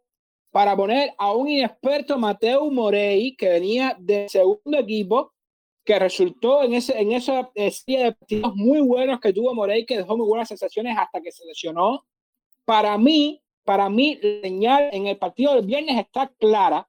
[0.50, 5.32] para poner a un inexperto Mateo Morey, que venía del segundo equipo,
[5.88, 9.86] que resultó en, ese, en esa eh, serie de partidos muy buenos que tuvo Morey,
[9.86, 12.04] que dejó muy buenas sensaciones hasta que se lesionó.
[12.66, 16.86] Para mí, para mí, la señal en el partido del viernes está clara.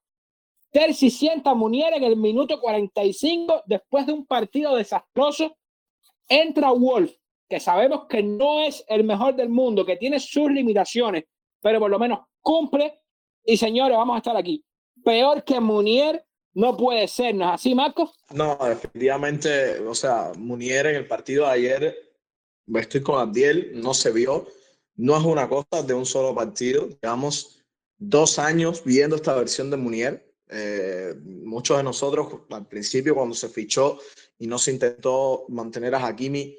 [0.72, 5.56] Terzi sienta Munier en el minuto 45 después de un partido desastroso.
[6.28, 7.14] Entra Wolf,
[7.48, 11.24] que sabemos que no es el mejor del mundo, que tiene sus limitaciones,
[11.62, 13.00] pero por lo menos cumple.
[13.46, 14.62] Y señores, vamos a estar aquí.
[15.06, 16.22] Peor que Munier
[16.54, 18.14] no puede ser, ¿no es así, Marco?
[18.32, 21.98] No, definitivamente, o sea, Munier en el partido de ayer,
[22.76, 24.48] estoy con Abdiel, no se vio,
[24.96, 27.64] no es una cosa de un solo partido, llevamos
[27.98, 30.26] dos años viendo esta versión de Munier.
[30.52, 34.00] Eh, muchos de nosotros al principio cuando se fichó
[34.40, 36.58] y no se intentó mantener a Hakimi,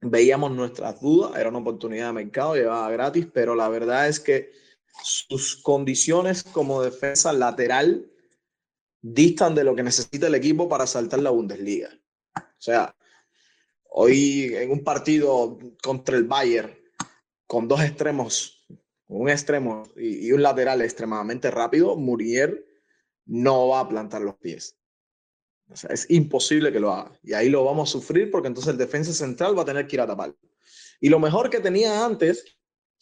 [0.00, 4.52] veíamos nuestras dudas, era una oportunidad de mercado, llevaba gratis, pero la verdad es que
[5.02, 8.08] sus condiciones como defensa lateral
[9.00, 11.90] distan de lo que necesita el equipo para saltar la Bundesliga.
[12.36, 12.94] O sea,
[13.90, 16.76] hoy en un partido contra el Bayern,
[17.46, 18.66] con dos extremos,
[19.06, 22.66] un extremo y, un lateral extremadamente rápido, Murier
[23.26, 24.76] no va a plantar los pies.
[25.70, 27.18] O sea, es imposible que lo haga.
[27.22, 29.96] Y ahí lo vamos a sufrir porque entonces el defensa central va a tener que
[29.96, 30.34] ir a tapar.
[31.00, 32.44] Y lo mejor que tenía antes,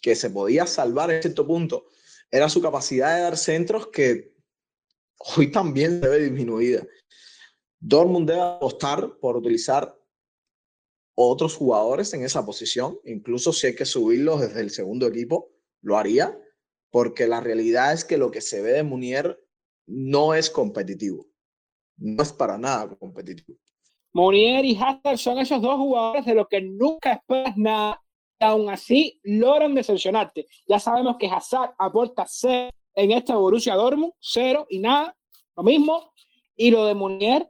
[0.02, 1.86] que se podía salvar en cierto punto,
[2.30, 4.35] era su capacidad de dar centros que
[5.18, 6.86] hoy también se ve disminuida.
[7.78, 9.96] Dortmund debe apostar por utilizar
[11.14, 15.50] otros jugadores en esa posición, incluso si hay que subirlos desde el segundo equipo,
[15.80, 16.38] lo haría,
[16.90, 19.42] porque la realidad es que lo que se ve de Munier
[19.86, 21.26] no es competitivo.
[21.96, 23.58] No es para nada competitivo.
[24.12, 28.02] Munier y Hazard son esos dos jugadores de los que nunca esperas nada
[28.38, 30.46] aún así logran decepcionarte.
[30.66, 35.16] Ya sabemos que Hazard aporta cero en este Borussia Dortmund, cero y nada,
[35.56, 36.12] lo mismo.
[36.56, 37.48] Y lo de Munier,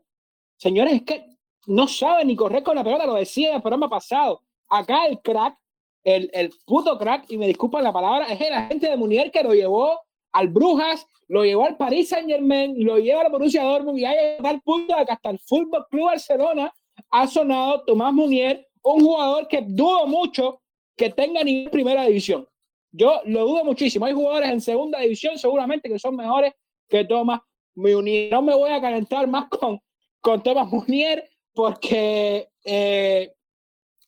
[0.57, 1.27] señores, es que
[1.67, 4.43] no sabe ni correr con la pelota, lo decía en el programa pasado.
[4.69, 5.57] Acá el crack,
[6.05, 9.43] el, el puto crack, y me disculpan la palabra, es el agente de Munier que
[9.43, 10.01] lo llevó
[10.33, 14.37] al Brujas, lo llevó al Paris Saint Germain, lo lleva al Borussia Dortmund y hay
[14.43, 16.73] tal punto de que hasta el Fútbol Club Barcelona
[17.11, 20.61] ha sonado Tomás Munier, un jugador que dudo mucho
[20.97, 22.47] que tenga nivel primera división.
[22.93, 24.07] Yo lo dudo muchísimo.
[24.07, 26.53] Hay jugadores en segunda división seguramente que son mejores
[26.89, 27.41] que Tomás
[27.75, 28.33] Munier.
[28.33, 29.81] No me voy a calentar más con,
[30.21, 33.33] con Tomás Munier porque eh,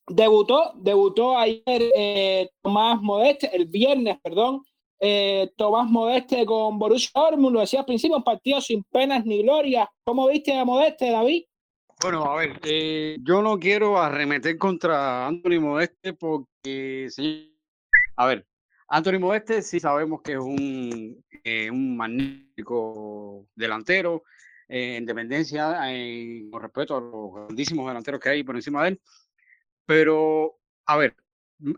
[0.07, 4.63] debutó, debutó ayer eh, Tomás Modeste, el viernes, perdón,
[5.01, 9.43] eh, Tomás Modeste con Borussia Dortmund, lo decía al principio, un partido sin penas ni
[9.43, 9.89] gloria.
[10.05, 11.45] ¿Cómo viste a Modeste, David?
[12.01, 17.57] Bueno, a ver, eh, yo no quiero arremeter contra Anthony Modeste porque, sí,
[18.17, 18.47] a ver,
[18.89, 24.25] Anthony Modeste sí sabemos que es un, eh, un magnífico delantero,
[24.69, 28.91] eh, en dependencia, eh, con respeto a los grandísimos delanteros que hay por encima de
[28.91, 29.01] él,
[29.87, 31.17] pero, a ver,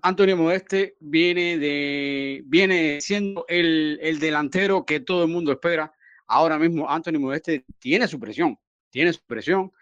[0.02, 5.92] Antonio Modeste viene, de, viene siendo el, el, delantero que todo el mundo espera.
[6.26, 8.58] Ahora mismo Antonio Modeste tiene su presión,
[8.90, 9.72] tiene su presión.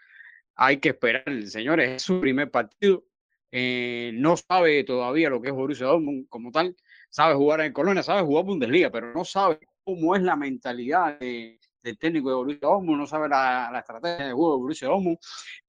[0.55, 3.03] Hay que esperar, señores, es su primer partido.
[3.51, 6.75] Eh, no sabe todavía lo que es Borussia Dortmund como tal.
[7.09, 11.59] Sabe jugar en Colonia, sabe jugar Bundesliga, pero no sabe cómo es la mentalidad de,
[11.81, 15.17] del técnico de Borussia Dortmund, no sabe la, la estrategia de juego de Borussia Dortmund.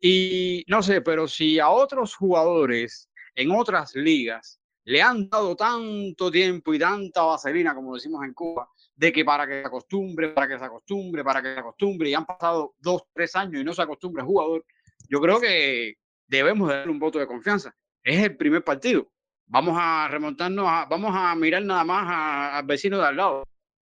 [0.01, 6.31] Y no sé, pero si a otros jugadores en otras ligas le han dado tanto
[6.31, 10.49] tiempo y tanta vaselina, como decimos en Cuba, de que para que se acostumbre, para
[10.49, 13.73] que se acostumbre, para que se acostumbre, y han pasado dos, tres años y no
[13.73, 14.65] se acostumbra el jugador,
[15.09, 15.95] yo creo que
[16.27, 17.75] debemos darle un voto de confianza.
[18.03, 19.11] Es el primer partido.
[19.53, 23.45] Vamos a remontarnos, a, vamos a mirar nada más al vecino de al lado.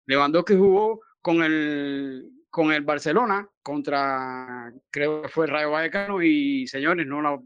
[0.07, 7.05] Lewandowski jugó con el, con el Barcelona contra, creo que fue Rayo Vallecano, y señores,
[7.05, 7.39] no la,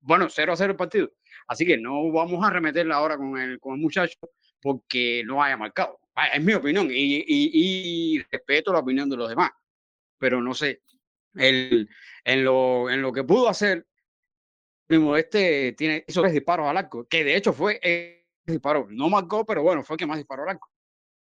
[0.00, 1.12] bueno, 0 a 0 el partido.
[1.46, 4.18] Así que no vamos a remeterla ahora con el, con el muchacho
[4.62, 6.00] porque no haya marcado.
[6.32, 9.50] Es mi opinión y, y, y, respeto la opinión de los demás.
[10.16, 10.80] Pero no sé,
[11.34, 11.86] el,
[12.24, 13.86] en, lo, en lo que pudo hacer,
[14.88, 18.86] mismo este tiene hizo tres disparos al arco, que de hecho fue el disparo.
[18.90, 20.68] No marcó, pero bueno, fue el que más disparó al arco.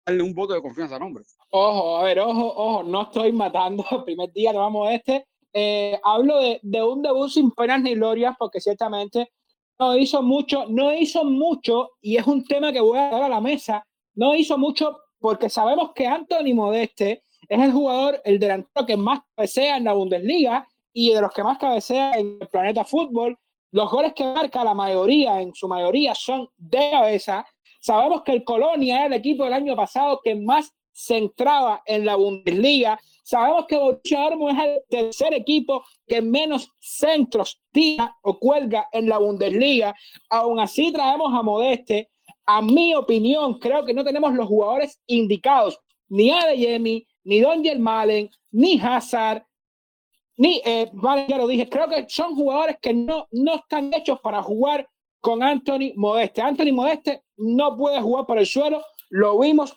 [0.06, 1.24] darle un voto de confianza al hombre.
[1.50, 5.26] Ojo, a ver, ojo, ojo, no estoy matando el primer día a este.
[5.54, 9.32] Eh, hablo de, de, un debut sin penas ni glorias, porque ciertamente
[9.80, 13.30] no hizo mucho, no hizo mucho, y es un tema que voy a dar a
[13.30, 13.86] la mesa,
[14.16, 19.22] no hizo mucho porque sabemos que Anthony Modeste es el jugador, el delantero que más
[19.36, 23.38] cabecea en la Bundesliga y de los que más cabecea en el planeta fútbol.
[23.74, 27.44] Los goles que marca la mayoría, en su mayoría, son de cabeza.
[27.82, 32.16] Sabemos que el Colonia era el equipo del año pasado que más centraba en la
[32.16, 33.00] Bundesliga.
[33.24, 39.10] Sabemos que Borussia Dortmund es el tercer equipo que menos centros tira o cuelga en
[39.10, 39.96] la Bundesliga.
[40.30, 42.12] Aún así traemos a Modeste.
[42.46, 48.30] A mi opinión, creo que no tenemos los jugadores indicados, ni Adeyemi, ni Don Malen,
[48.52, 49.44] ni Hazard,
[50.38, 50.91] ni, eh,
[51.28, 54.88] ya lo dije, creo que son jugadores que no, no están hechos para jugar
[55.19, 56.41] con Anthony Modeste.
[56.41, 59.76] Anthony Modeste no puede jugar por el suelo, lo vimos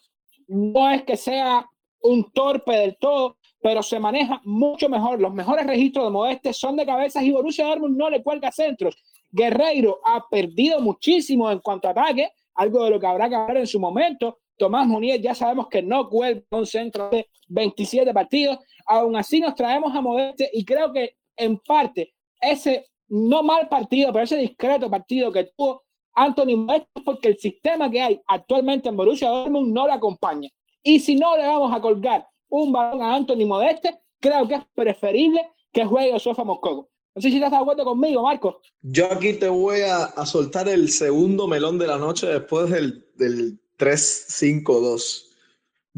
[0.49, 1.67] no es que sea
[2.03, 5.21] un torpe del todo, pero se maneja mucho mejor.
[5.21, 8.97] Los mejores registros de Modeste son de cabezas y Borussia Dortmund no le cuelga centros.
[9.31, 13.57] Guerreiro ha perdido muchísimo en cuanto a ataque, algo de lo que habrá que hablar
[13.57, 14.39] en su momento.
[14.57, 18.59] Tomás Munier ya sabemos que no cuelga un centro de 27 partidos.
[18.87, 24.13] Aún así nos traemos a Modeste y creo que en parte ese no mal partido,
[24.13, 28.97] pero ese discreto partido que tuvo Anthony Modeste porque el sistema que hay actualmente en
[28.97, 30.49] Borussia Dortmund no lo acompaña.
[30.83, 34.63] Y si no le vamos a colgar un balón a Anthony Modeste, creo que es
[34.75, 35.41] preferible
[35.73, 36.89] que juegue Sofa Moscoco.
[37.15, 38.61] No sé si estás de acuerdo conmigo, Marco.
[38.83, 43.59] Yo aquí te voy a, soltar el segundo melón de la noche después del, del
[43.79, 45.36] 3-5-2.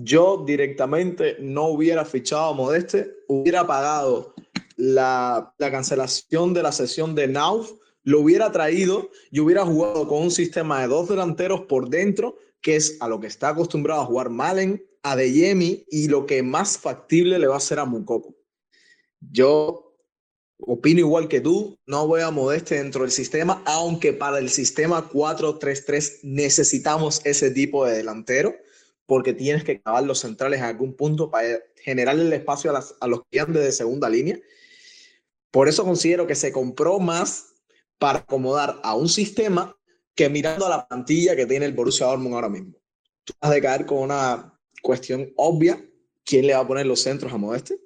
[0.00, 4.32] Yo directamente no hubiera fichado a Modeste, hubiera pagado
[4.76, 7.72] la, la cancelación de la sesión de Nauf
[8.08, 12.76] lo hubiera traído y hubiera jugado con un sistema de dos delanteros por dentro, que
[12.76, 16.78] es a lo que está acostumbrado a jugar Malen, a Deyemi y lo que más
[16.78, 18.34] factible le va a hacer a Mukoko.
[19.20, 19.94] Yo
[20.58, 25.10] opino igual que tú, no voy a modeste dentro del sistema, aunque para el sistema
[25.10, 28.54] 4-3-3 necesitamos ese tipo de delantero,
[29.08, 33.06] porque tienes que acabar los centrales en algún punto para generarle el espacio a, a
[33.06, 34.38] los que de segunda línea.
[35.50, 37.54] Por eso considero que se compró más
[37.98, 39.74] para acomodar a un sistema
[40.14, 42.74] que mirando a la plantilla que tiene el Borussia Dortmund ahora mismo.
[43.24, 45.82] Tú vas a caer con una cuestión obvia,
[46.22, 47.80] ¿quién le va a poner los centros a Modeste?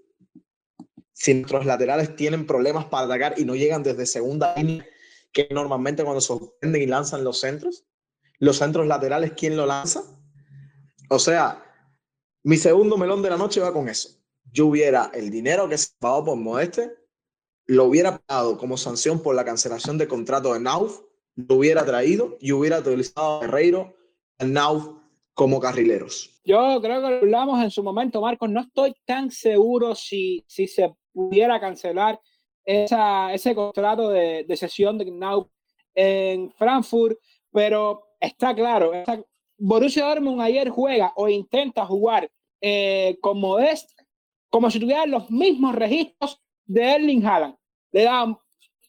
[1.12, 4.84] Si nuestros laterales tienen problemas para atacar y no llegan desde segunda línea,
[5.30, 7.84] que normalmente cuando sorprenden y lanzan los centros,
[8.40, 10.02] los centros laterales, ¿quién lo lanza?
[11.12, 11.62] O sea,
[12.42, 14.08] mi segundo melón de la noche va con eso.
[14.50, 16.90] Yo hubiera el dinero que se pagó por Modeste,
[17.66, 21.02] lo hubiera pagado como sanción por la cancelación de contrato de Nauf,
[21.36, 23.94] lo hubiera traído y hubiera utilizado a Guerreiro,
[24.38, 24.88] a Nauf
[25.34, 26.40] como carrileros.
[26.46, 28.48] Yo creo que lo hablamos en su momento, Marcos.
[28.48, 32.18] No estoy tan seguro si, si se pudiera cancelar
[32.64, 35.48] esa, ese contrato de, de sesión de Nauf
[35.94, 37.18] en Frankfurt,
[37.52, 38.92] pero está claro,
[39.64, 42.28] Borussia Dortmund ayer juega o intenta jugar
[42.60, 43.92] eh, con Modest
[44.50, 47.54] como si tuviera los mismos registros de Erling Haaland.
[47.92, 48.36] Le dan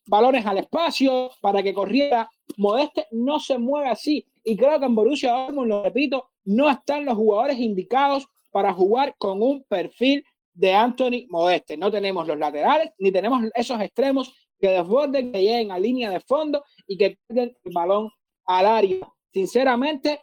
[0.07, 2.27] balones al espacio para que corriera.
[2.57, 4.25] Modeste no se mueve así.
[4.43, 9.13] Y creo que en Borussia Dortmund, lo repito, no están los jugadores indicados para jugar
[9.19, 11.77] con un perfil de Anthony Modeste.
[11.77, 16.19] No tenemos los laterales ni tenemos esos extremos que desborden, que lleguen a línea de
[16.19, 18.09] fondo y que den el balón
[18.45, 19.07] al área.
[19.31, 20.19] Sinceramente,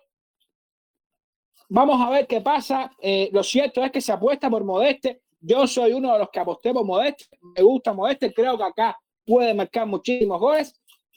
[1.70, 2.92] vamos a ver qué pasa.
[3.00, 5.22] Eh, lo cierto es que se apuesta por Modeste.
[5.40, 8.98] Yo soy uno de los que aposté por Modeste, me gusta Modeste, creo que acá
[9.24, 10.74] puede marcar muchísimos goles.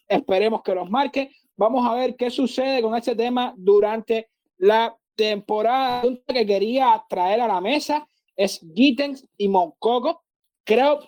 [0.07, 1.31] Esperemos que los marque.
[1.57, 6.03] Vamos a ver qué sucede con este tema durante la temporada.
[6.25, 10.23] que quería traer a la mesa es Gittens y Moncoco.
[10.63, 10.99] Creo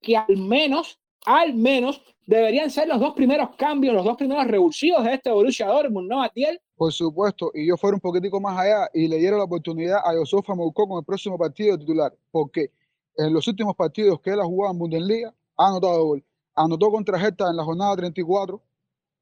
[0.00, 5.04] que al menos, al menos, deberían ser los dos primeros cambios, los dos primeros revulsivos
[5.04, 6.58] de este Borussia Dortmund, ¿no, Atiel?
[6.76, 10.12] Por supuesto, y yo fuera un poquitico más allá y le diera la oportunidad a
[10.14, 12.72] Yosofa Mouko con el próximo partido titular, porque
[13.16, 16.24] en los últimos partidos que él ha jugado en Bundesliga ha anotado gol.
[16.56, 18.60] Anotó contra en la jornada 34,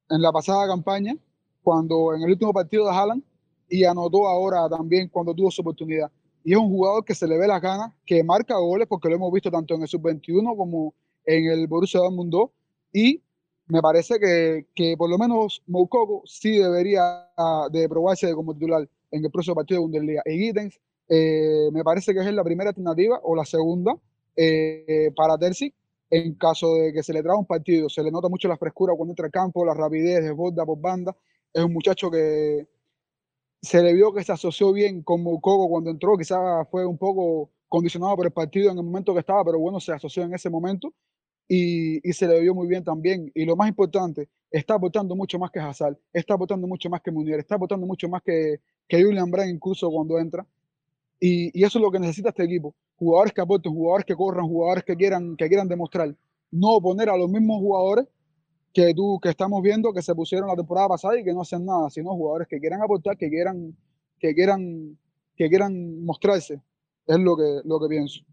[0.09, 1.15] en la pasada campaña,
[1.61, 3.23] cuando en el último partido de Haaland,
[3.69, 6.11] y anotó ahora también cuando tuvo su oportunidad.
[6.43, 9.15] Y es un jugador que se le ve las ganas, que marca goles, porque lo
[9.15, 10.93] hemos visto tanto en el sub-21 como
[11.25, 12.49] en el Borussia Dortmund 2,
[12.93, 13.21] y
[13.67, 18.87] me parece que, que por lo menos Moukoko sí debería ah, de probarse como titular
[19.11, 20.21] en el próximo partido de Bundesliga.
[20.25, 23.95] Y Gittens eh, me parece que es la primera alternativa o la segunda
[24.35, 25.73] eh, para Terzi
[26.09, 27.89] en caso de que se le traga un partido.
[27.89, 31.15] Se le nota mucho la frescura cuando entra al campo, la rapidez, desborda por banda.
[31.51, 32.67] Es un muchacho que
[33.61, 37.49] se le vio que se asoció bien con Mococo cuando entró, quizás fue un poco
[37.69, 40.49] condicionado por el partido en el momento que estaba, pero bueno, se asoció en ese
[40.49, 40.93] momento
[41.55, 43.31] y, se le vio muy bien también.
[43.35, 47.11] Y lo más importante, está aportando mucho más que Hazard, está aportando mucho más que
[47.11, 50.45] Munier, está aportando mucho más que, que Julian Brand incluso cuando entra.
[51.19, 52.75] Y, y, eso es lo que necesita este equipo.
[52.95, 56.15] Jugadores que aporten, jugadores que corran, jugadores que quieran, que quieran demostrar.
[56.51, 58.07] No poner a los mismos jugadores
[58.73, 61.65] que tú que estamos viendo que se pusieron la temporada pasada y que no hacen
[61.65, 63.77] nada, sino jugadores que quieran aportar, que quieran,
[64.19, 64.97] que quieran,
[65.35, 66.59] que quieran mostrarse.
[67.05, 68.23] Es lo que, lo que pienso.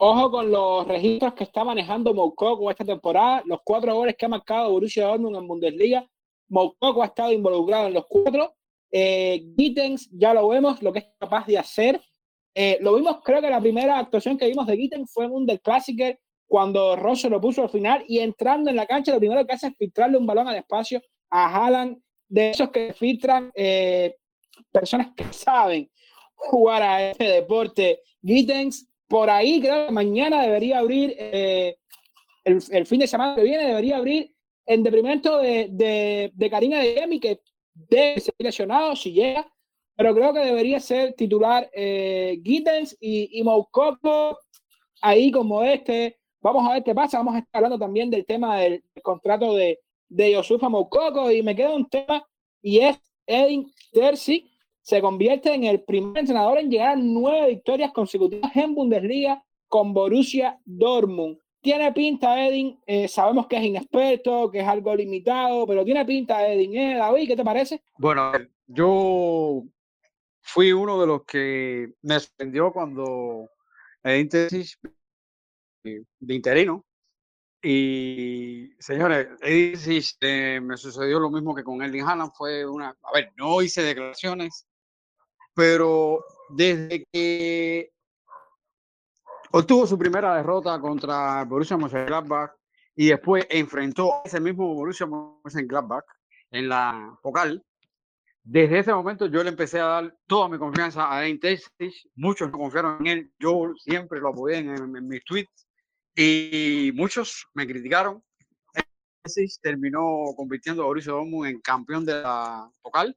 [0.00, 4.28] Ojo con los registros que está manejando Moukoko esta temporada, los cuatro goles que ha
[4.28, 6.08] marcado Borussia Dortmund en Bundesliga.
[6.48, 8.54] Moukoko ha estado involucrado en los cuatro.
[8.92, 12.00] Eh, Gittens, ya lo vemos, lo que es capaz de hacer.
[12.54, 15.44] Eh, lo vimos, creo que la primera actuación que vimos de Gittens fue en un
[15.44, 19.44] del Classicer cuando Rosso lo puso al final y entrando en la cancha, lo primero
[19.44, 24.14] que hace es filtrarle un balón al espacio a Haaland, de esos que filtran eh,
[24.70, 25.90] personas que saben
[26.36, 28.02] jugar a este deporte.
[28.22, 31.76] Gittens, por ahí creo que mañana debería abrir, eh,
[32.44, 34.34] el, el, fin de semana que viene debería abrir
[34.66, 37.40] en deprimento de, de, de Karina de Emi, que
[37.72, 39.50] debe ser lesionado si llega,
[39.96, 44.38] pero creo que debería ser titular eh, Gittens y, y Moukoko
[45.00, 47.18] ahí como este Vamos a ver qué pasa.
[47.18, 51.56] Vamos a estar hablando también del tema del, contrato de, de Yosufa Moukoko y me
[51.56, 52.24] queda un tema
[52.62, 54.47] y es Edin Terzi
[54.88, 60.58] se convierte en el primer entrenador en llegar nueve victorias consecutivas en Bundesliga con Borussia
[60.64, 61.36] Dortmund.
[61.60, 66.48] Tiene pinta Edin, eh, sabemos que es inexperto, que es algo limitado, pero tiene pinta
[66.48, 67.26] Edin, ¿eh?
[67.26, 67.82] ¿Qué te parece?
[67.98, 68.32] Bueno,
[68.66, 69.62] yo
[70.40, 73.46] fui uno de los que me sorprendió cuando
[74.02, 74.78] Edin Terzic
[75.84, 76.86] de interino.
[77.62, 82.32] Y señores, eh, me sucedió lo mismo que con Erling Haaland.
[82.34, 82.96] Fue una.
[83.02, 84.67] A ver, no hice declaraciones,
[85.58, 87.90] pero desde que
[89.50, 92.52] obtuvo su primera derrota contra Borussia Mönchengladbach
[92.94, 96.04] y después enfrentó a ese mismo Borussia Mönchengladbach
[96.52, 97.60] en la Pocal,
[98.44, 101.40] desde ese momento yo le empecé a dar toda mi confianza a Dean
[102.14, 103.32] Muchos no confiaron en él.
[103.40, 105.66] Yo siempre lo apoyé en, en mis tweets
[106.14, 108.22] y muchos me criticaron.
[109.60, 113.16] Terminó convirtiendo a Borussia Dortmund en campeón de la Pocal.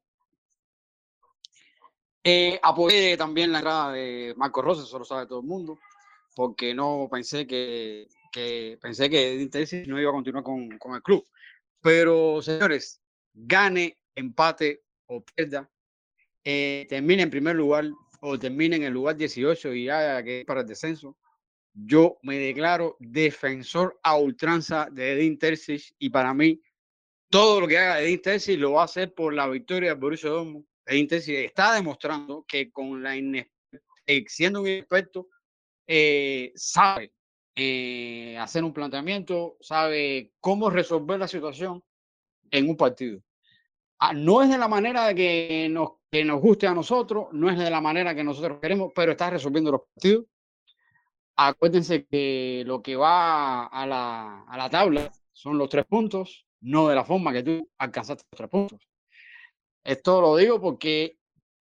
[2.23, 5.79] Eh, apoyé también la entrada de Marco Rosas, eso lo sabe todo el mundo,
[6.35, 9.47] porque no pensé que, que pensé que
[9.87, 11.25] no iba a continuar con, con, el club.
[11.81, 13.01] Pero, señores,
[13.33, 15.69] gane, empate o pierda,
[16.43, 17.85] eh, termine en primer lugar
[18.21, 21.17] o termine en el lugar 18 y haya que para el descenso,
[21.73, 26.61] yo me declaro defensor a ultranza de Edin Terzic y para mí
[27.29, 30.29] todo lo que haga Edin Terzic lo va a hacer por la victoria de Borussia
[30.29, 30.65] Dortmund.
[30.91, 35.27] Está demostrando que con la eh, siendo un experto
[35.87, 37.13] eh, sabe
[37.55, 41.83] eh, hacer un planteamiento, sabe cómo resolver la situación
[42.49, 43.21] en un partido.
[43.99, 47.57] Ah, no es de la manera que nos, que nos guste a nosotros, no es
[47.57, 50.25] de la manera que nosotros queremos, pero está resolviendo los partidos
[51.35, 56.87] acuérdense que lo que va a la, a la tabla son los tres puntos, no
[56.87, 58.90] de la forma que tú alcanzaste los tres puntos.
[59.83, 61.17] Esto lo digo porque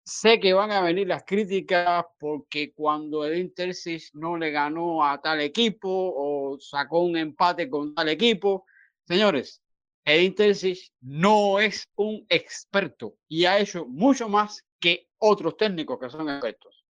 [0.05, 5.21] sé que van a venir las críticas porque cuando el Intersis no le ganó a
[5.21, 8.67] tal equipo o sacó un empate con tal equipo,
[9.07, 9.61] señores,
[10.05, 16.09] el Intersis no es un experto y ha hecho mucho más que otros técnicos que
[16.09, 16.85] son expertos.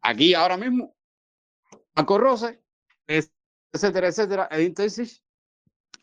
[0.00, 0.96] Aquí ahora mismo
[1.94, 2.60] Marco Rose,
[3.06, 5.22] etcétera, etcétera, Edin Tesis,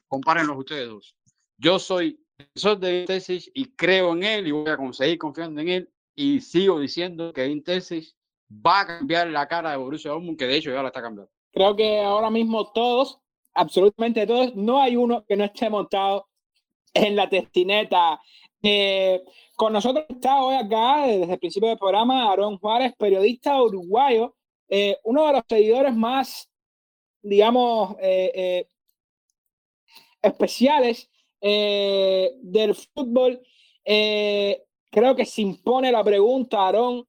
[0.08, 1.16] compárenlos ustedes dos.
[1.58, 5.70] Yo soy profesor de Tesis y creo en él y voy a seguir confiando en
[5.70, 8.16] él y sigo diciendo que Edin Tesis
[8.50, 11.32] va a cambiar la cara de Borussia Dortmund, que de hecho ya la está cambiando.
[11.52, 13.20] Creo que ahora mismo todos,
[13.54, 16.28] absolutamente todos, no hay uno que no esté montado
[16.94, 18.20] en la testineta.
[18.62, 19.24] Eh,
[19.56, 24.36] con nosotros está hoy acá, desde el principio del programa, Aarón Juárez, periodista uruguayo,
[24.68, 26.50] eh, uno de los seguidores más,
[27.22, 28.68] digamos, eh,
[31.42, 33.42] eh, del fútbol,
[33.84, 37.06] creo que se impone la pregunta, Aarón,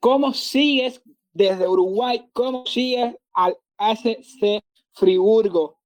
[0.00, 2.28] ¿cómo sigues desde Uruguay?
[2.32, 4.62] ¿Cómo sigues al ACC
[4.92, 5.78] Friburgo?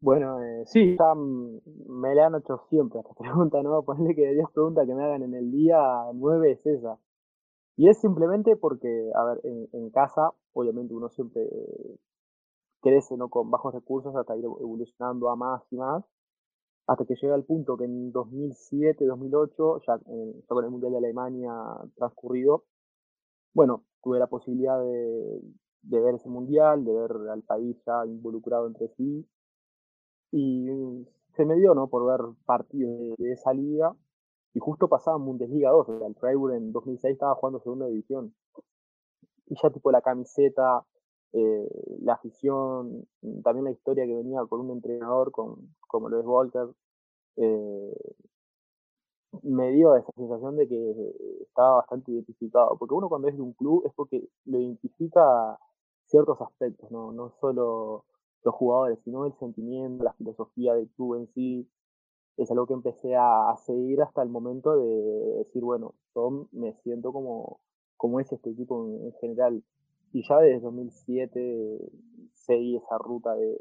[0.00, 0.96] Bueno, sí,
[1.88, 3.82] me le han hecho siempre esta pregunta, ¿no?
[3.82, 5.78] Ponle que 10 preguntas que me hagan en el día,
[6.14, 6.98] nueve es esa.
[7.76, 11.46] Y es simplemente porque, a ver, en, en casa, obviamente uno siempre
[12.80, 13.28] crece, ¿no?
[13.28, 16.04] Con bajos recursos hasta ir evolucionando a más y más.
[16.86, 20.98] Hasta que llega al punto que en 2007, 2008, ya, eh, con el Mundial de
[20.98, 21.52] Alemania
[21.96, 22.64] transcurrido,
[23.54, 25.40] bueno, tuve la posibilidad de,
[25.82, 29.26] ver ese Mundial, de ver al país ya involucrado entre sí,
[30.30, 30.68] y
[31.36, 31.88] se me dio, ¿no?
[31.88, 33.96] Por ver partidos de, esa liga,
[34.54, 38.34] y justo pasaba Bundesliga 2, o sea, el Freiburg en 2006 estaba jugando segunda división,
[39.46, 40.84] y ya tipo la camiseta,
[41.32, 41.68] eh,
[42.02, 43.06] la afición,
[43.42, 46.68] también la historia que venía con un entrenador como lo es Walter,
[47.36, 47.94] eh,
[49.42, 53.52] me dio esa sensación de que estaba bastante identificado, porque uno cuando es de un
[53.52, 55.58] club es porque lo identifica
[56.06, 58.04] ciertos aspectos, no, no solo
[58.44, 61.68] los jugadores, sino el sentimiento, la filosofía del club en sí,
[62.36, 67.12] es algo que empecé a, seguir hasta el momento de decir, bueno, yo me siento
[67.12, 67.60] como,
[67.96, 69.62] como es este equipo en general.
[70.12, 71.78] Y ya desde 2007
[72.32, 73.58] seguí esa ruta de,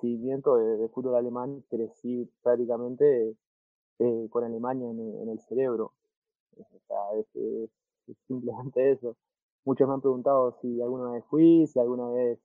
[0.00, 3.36] seguimiento de, fútbol alemán, crecí prácticamente
[3.98, 5.92] eh, con Alemania en, el cerebro.
[6.56, 7.70] O sea, es,
[8.26, 9.16] simplemente eso.
[9.64, 12.38] Muchos me han preguntado si alguna vez fui, si alguna vez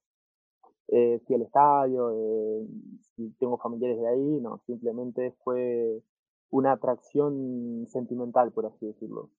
[0.89, 2.67] eh, fui al estadio, eh,
[3.15, 6.01] si tengo familiares de ahí, no, simplemente fue
[6.49, 9.29] una atracción sentimental, por así decirlo.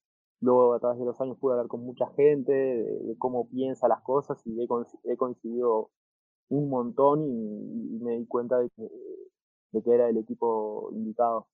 [0.45, 4.03] Luego, a través de los años, pude hablar con mucha gente de, cómo piensa las
[4.03, 5.91] cosas y he, coincidido
[6.51, 8.91] un montón y, me di cuenta de que,
[9.87, 11.49] era el equipo indicado.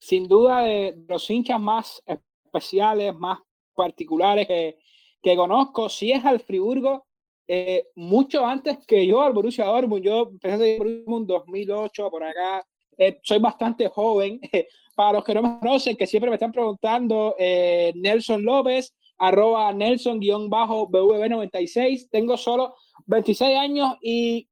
[0.00, 3.38] Sin duda, de los hinchas más especiales, más
[3.74, 4.76] particulares que,
[5.22, 7.06] que conozco, si es al Friburgo,
[7.46, 10.02] eh, mucho antes que yo al Borussia Dortmund.
[10.02, 12.66] Yo empecé a seguir Dortmund en 2008, por acá.
[12.98, 14.40] Eh, soy bastante joven.
[14.94, 19.72] Para los que no me conocen, que siempre me están preguntando, eh, Nelson López, arroba
[19.72, 22.08] Nelson-BV96.
[22.10, 22.74] Tengo solo
[23.06, 24.46] 26 años y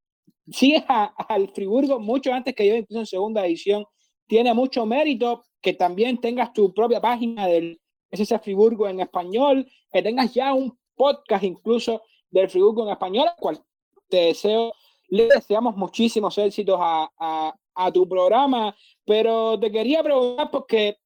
[0.50, 3.84] sigues al Friburgo mucho antes que yo, incluso en segunda edición.
[4.26, 7.80] Tiene mucho mérito que también tengas tu propia página del
[8.10, 13.60] SS Friburgo en español, que tengas ya un podcast incluso del Friburgo en español, cual
[14.08, 14.72] te deseo,
[15.08, 17.54] le deseamos muchísimos éxitos a, a,
[17.86, 18.74] a tu programa,
[19.04, 20.96] pero te quería preguntar porque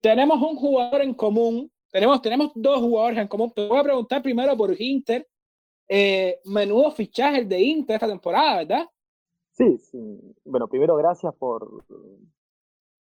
[0.00, 3.52] tenemos un jugador en común, tenemos, tenemos dos jugadores en común.
[3.54, 5.26] Te voy a preguntar primero por Inter.
[5.88, 8.86] Eh, menudo fichaje de Inter esta temporada, ¿verdad?
[9.52, 9.98] Sí, sí.
[10.44, 11.84] Bueno, primero gracias por,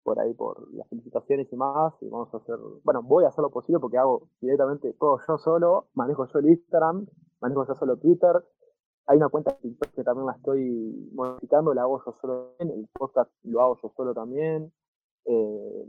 [0.04, 1.94] por ahí, por las felicitaciones y más.
[2.02, 5.38] Y vamos a hacer, bueno, voy a hacer lo posible porque hago directamente todo yo
[5.38, 7.06] solo, manejo yo el Instagram,
[7.42, 8.44] manejo yo solo Twitter.
[9.10, 13.60] Hay una cuenta que también la estoy modificando, la hago yo solo el podcast lo
[13.62, 14.72] hago yo solo también.
[15.26, 15.86] Eh,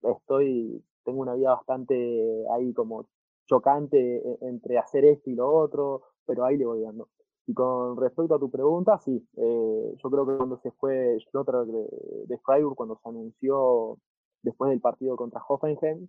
[0.00, 3.10] estoy, tengo una vida bastante ahí como
[3.44, 7.10] chocante e, entre hacer esto y lo otro, pero ahí le voy dando.
[7.46, 11.66] Y con respecto a tu pregunta, sí, eh, yo creo que cuando se fue Schlotter
[11.66, 13.98] de, de Freiburg, cuando se anunció
[14.42, 16.08] después del partido contra Hoffenheim,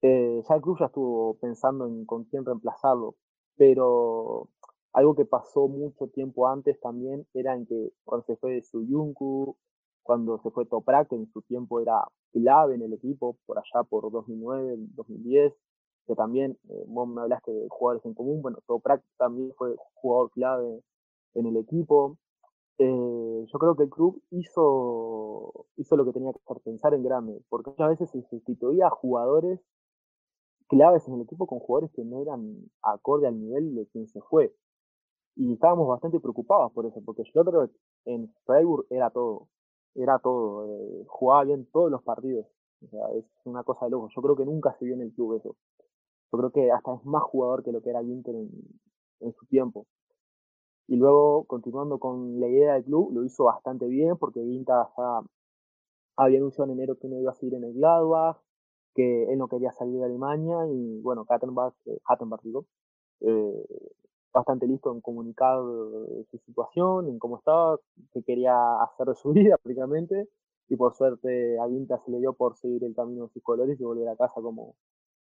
[0.00, 3.16] eh, ya el club ya estuvo pensando en con quién reemplazarlo,
[3.56, 4.48] pero
[4.92, 9.56] algo que pasó mucho tiempo antes también era en que cuando se fue Suyunku,
[10.02, 14.10] cuando se fue Toprak, en su tiempo era clave en el equipo, por allá por
[14.10, 15.54] 2009, 2010,
[16.06, 20.30] que también, eh, vos me hablaste de jugadores en común, bueno, Toprak también fue jugador
[20.32, 20.82] clave
[21.34, 22.18] en el equipo.
[22.78, 27.04] Eh, yo creo que el club hizo, hizo lo que tenía que hacer, pensar en
[27.04, 29.60] grande, porque muchas veces se sustituía a jugadores
[30.68, 34.20] claves en el equipo con jugadores que no eran acorde al nivel de quien se
[34.22, 34.54] fue.
[35.36, 37.70] Y estábamos bastante preocupados por eso, porque Schlotterbeck
[38.04, 39.48] en Freiburg era todo,
[39.94, 42.46] era todo, eh, jugaba bien todos los partidos.
[42.84, 44.08] O sea, es una cosa de loco.
[44.14, 45.56] Yo creo que nunca se vio en el club eso.
[46.32, 49.86] Yo creo que hasta es más jugador que lo que era Inter en, su tiempo.
[50.88, 55.20] Y luego, continuando con la idea del club, lo hizo bastante bien porque Inter ya
[56.16, 58.38] había anunciado en enero que no iba a seguir en el Gladbach,
[58.94, 61.98] que él no quería salir de Alemania y bueno, Kattenbach, eh,
[62.42, 62.66] digo,
[63.20, 63.66] eh,
[64.32, 67.78] bastante listo en comunicar eh, su situación, en cómo estaba,
[68.12, 70.28] qué quería hacer de su vida prácticamente
[70.68, 73.78] y por suerte a Vinta se le dio por seguir el camino de sus colores
[73.78, 74.74] y volver a casa como,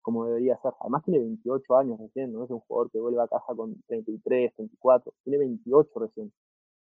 [0.01, 0.73] como debería ser.
[0.79, 4.53] Además tiene 28 años recién, no es un jugador que vuelve a casa con 33,
[4.55, 6.31] 34, tiene 28 recién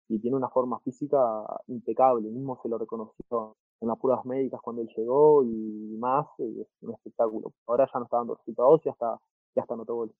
[0.07, 1.17] y tiene una forma física
[1.67, 6.67] impecable, mismo se lo reconoció en las pruebas médicas cuando él llegó y más, es
[6.81, 7.53] un espectáculo.
[7.67, 9.19] Ahora ya no está dando resultados y hasta,
[9.55, 10.11] ya está no gol.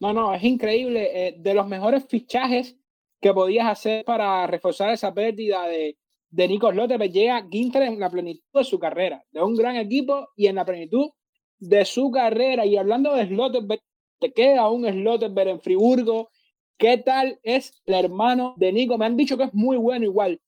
[0.00, 1.28] No, no, es increíble.
[1.28, 2.76] Eh, de los mejores fichajes
[3.20, 5.98] que podías hacer para reforzar esa pérdida de,
[6.30, 10.28] de Nico Slotterberg, llega Ginter en la plenitud de su carrera, de un gran equipo
[10.36, 11.10] y en la plenitud
[11.58, 12.64] de su carrera.
[12.64, 13.80] Y hablando de Slotterberg,
[14.20, 16.30] te queda un Slotterberg en Friburgo.
[16.76, 18.98] ¿Qué tal es el hermano de Nico?
[18.98, 20.40] Me han dicho que es muy bueno igual.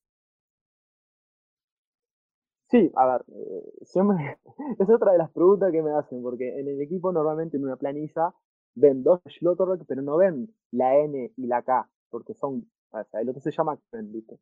[2.71, 3.73] Sí, a ver, eh,
[4.79, 7.77] es otra de las preguntas que me hacen, porque en el equipo normalmente en una
[7.77, 8.33] planilla
[8.81, 13.21] ven dos Schlotterbeck, pero no ven la N y la K, porque son, o sea,
[13.21, 14.39] el otro se llama Kevin, ¿viste?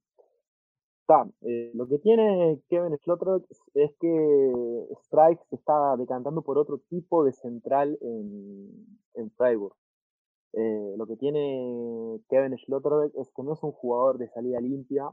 [1.41, 7.25] Eh, lo que tiene Kevin Schlotterbeck es que Strike se está decantando por otro tipo
[7.25, 9.75] de central en, en Freiburg.
[10.53, 15.09] Eh, lo que tiene Kevin Schlotterbeck es que no es un jugador de salida limpia,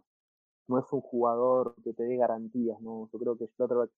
[0.67, 3.09] no es un jugador que te dé garantías, ¿no?
[3.13, 3.91] Yo creo que Schlotterbeck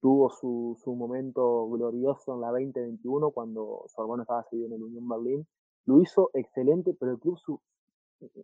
[0.00, 4.82] tuvo su, su momento glorioso en la 2021 cuando su hermano estaba seguido en el
[4.82, 5.46] Unión Berlín.
[5.86, 7.60] Lo hizo excelente, pero el club, su,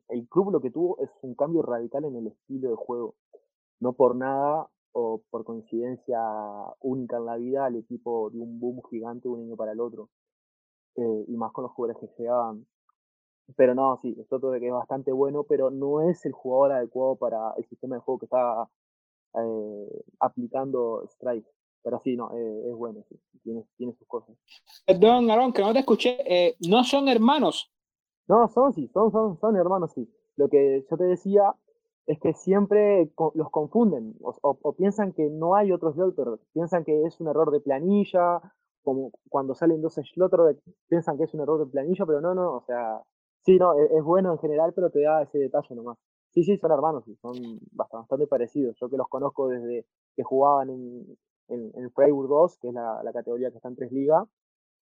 [0.08, 3.14] el club lo que tuvo es un cambio radical en el estilo de juego.
[3.80, 6.18] No por nada o por coincidencia
[6.80, 10.08] única en la vida, el equipo dio un boom gigante un año para el otro.
[10.96, 12.66] Eh, y más con los jugadores que llegaban.
[13.56, 17.16] Pero no, sí, esto creo que es bastante bueno, pero no es el jugador adecuado
[17.16, 18.68] para el sistema de juego que está
[19.36, 21.46] eh, aplicando Strike.
[21.82, 24.36] Pero sí, no, eh, es bueno, sí, tiene, tiene sus cosas.
[24.84, 26.18] Perdón, Aaron, que no te escuché.
[26.26, 27.72] Eh, ¿No son hermanos?
[28.26, 30.10] No, son sí, son, son, son hermanos, sí.
[30.36, 31.54] Lo que yo te decía
[32.06, 37.04] es que siempre los confunden o, o, piensan que no hay otros Slaughter, piensan que
[37.04, 38.40] es un error de planilla,
[38.82, 40.58] como cuando salen dos Slaughter,
[40.88, 43.00] piensan que es un error de planilla, pero no, no, o sea,
[43.44, 45.98] sí, no, es, es bueno en general, pero te da ese detalle nomás.
[46.36, 47.34] Sí, sí, son hermanos, son
[47.72, 48.76] bastante parecidos.
[48.78, 51.16] Yo que los conozco desde que jugaban en,
[51.48, 54.28] en, en Freiburg 2, que es la, categoría que está en tres ligas,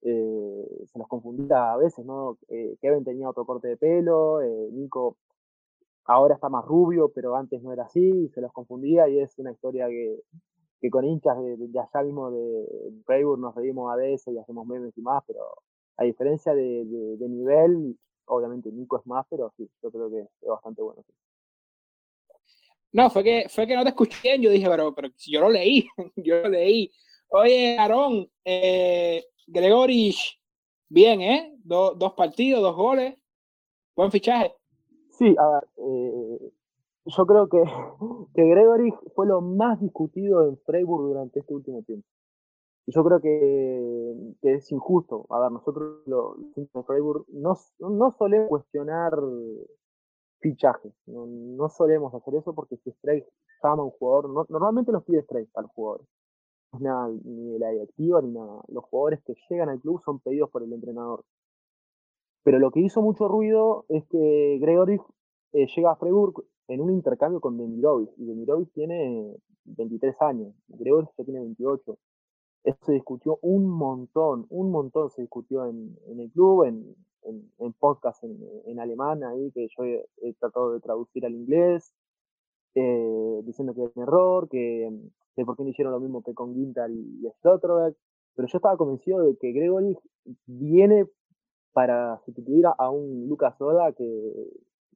[0.03, 2.37] eh, se los confundía a veces, ¿no?
[2.49, 5.17] Eh, Kevin tenía otro corte de pelo, eh, Nico
[6.05, 9.51] ahora está más rubio, pero antes no era así, se los confundía y es una
[9.51, 10.21] historia que,
[10.79, 14.67] que con hinchas de, de, allá mismo de Freiburg nos reímos a veces y hacemos
[14.67, 15.41] memes y más, pero
[15.97, 20.83] a diferencia de, nivel, obviamente Nico es más, pero sí, yo creo que es bastante
[20.83, 21.03] bueno.
[22.91, 24.39] No, fue que, fue que no te escuché.
[24.39, 26.91] Yo dije, pero, pero yo lo leí, yo lo leí.
[27.29, 30.39] Oye, Aarón, eh, Gregorich,
[30.89, 31.55] bien, ¿eh?
[31.63, 33.15] Do, dos partidos, dos goles.
[33.95, 34.55] Buen fichaje.
[35.11, 36.51] Sí, a ver, eh,
[37.05, 37.61] yo creo que,
[38.33, 42.07] que Gregory fue lo más discutido en Freiburg durante este último tiempo.
[42.87, 45.27] Yo creo que, que es injusto.
[45.29, 49.13] A ver, nosotros los en Freiburg no, no solemos cuestionar
[50.39, 50.93] fichajes.
[51.05, 53.23] No, no, solemos hacer eso porque si Stray
[53.63, 56.07] llama a un jugador, no, normalmente los pide Stray a los jugadores.
[56.71, 58.61] No es nada ni la directiva ni nada.
[58.67, 61.23] Los jugadores que llegan al club son pedidos por el entrenador.
[62.43, 64.99] Pero lo que hizo mucho ruido es que Gregory
[65.53, 68.11] eh, llega a Freiburg en un intercambio con Demirovic.
[68.17, 69.35] Y Demirovic tiene
[69.65, 70.53] 23 años.
[70.67, 71.97] Gregory ya tiene 28.
[72.63, 77.73] Eso se discutió un montón, un montón se discutió en, en el club, en, en,
[77.73, 81.93] podcast en, alemán ahí que yo he, he, tratado de traducir al inglés,
[82.75, 84.89] eh, diciendo que es un error, que,
[85.35, 87.95] que por qué no hicieron lo mismo que con Ginter y, y Stotterberg,
[88.35, 89.97] pero yo estaba convencido de que Gregory
[90.45, 91.07] viene
[91.73, 94.49] para sustituir a un Lucas Oda que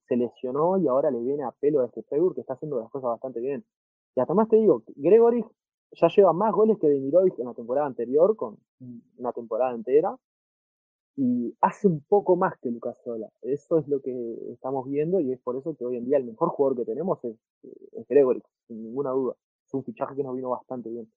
[0.08, 2.90] se lesionó y ahora le viene a pelo a este Freiburg que está haciendo las
[2.90, 3.64] cosas bastante bien.
[4.16, 5.44] Y hasta más te digo, Gregory
[5.92, 8.58] ya lleva más goles que Demirovic en la temporada anterior, con
[9.18, 10.16] una temporada entera,
[11.16, 13.30] y hace un poco más que Lucas Sola.
[13.42, 14.14] Eso es lo que
[14.52, 17.24] estamos viendo y es por eso que hoy en día el mejor jugador que tenemos
[17.24, 17.36] es,
[17.92, 19.36] es Gregory, sin ninguna duda.
[19.66, 21.12] Es un fichaje que nos vino bastante bien.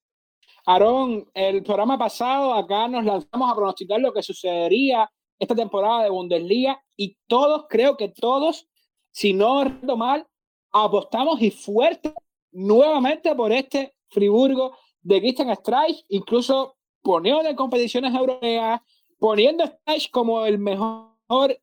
[0.67, 6.11] Aarón, el programa pasado acá nos lanzamos a pronosticar lo que sucedería esta temporada de
[6.11, 8.69] Bundesliga y todos, creo que todos,
[9.11, 10.27] si no recuerdo mal,
[10.73, 12.13] apostamos y fuerte
[12.53, 18.81] nuevamente por este Friburgo de Christian Streich, incluso poniendo en competiciones europeas,
[19.19, 21.09] poniendo a Streich como el mejor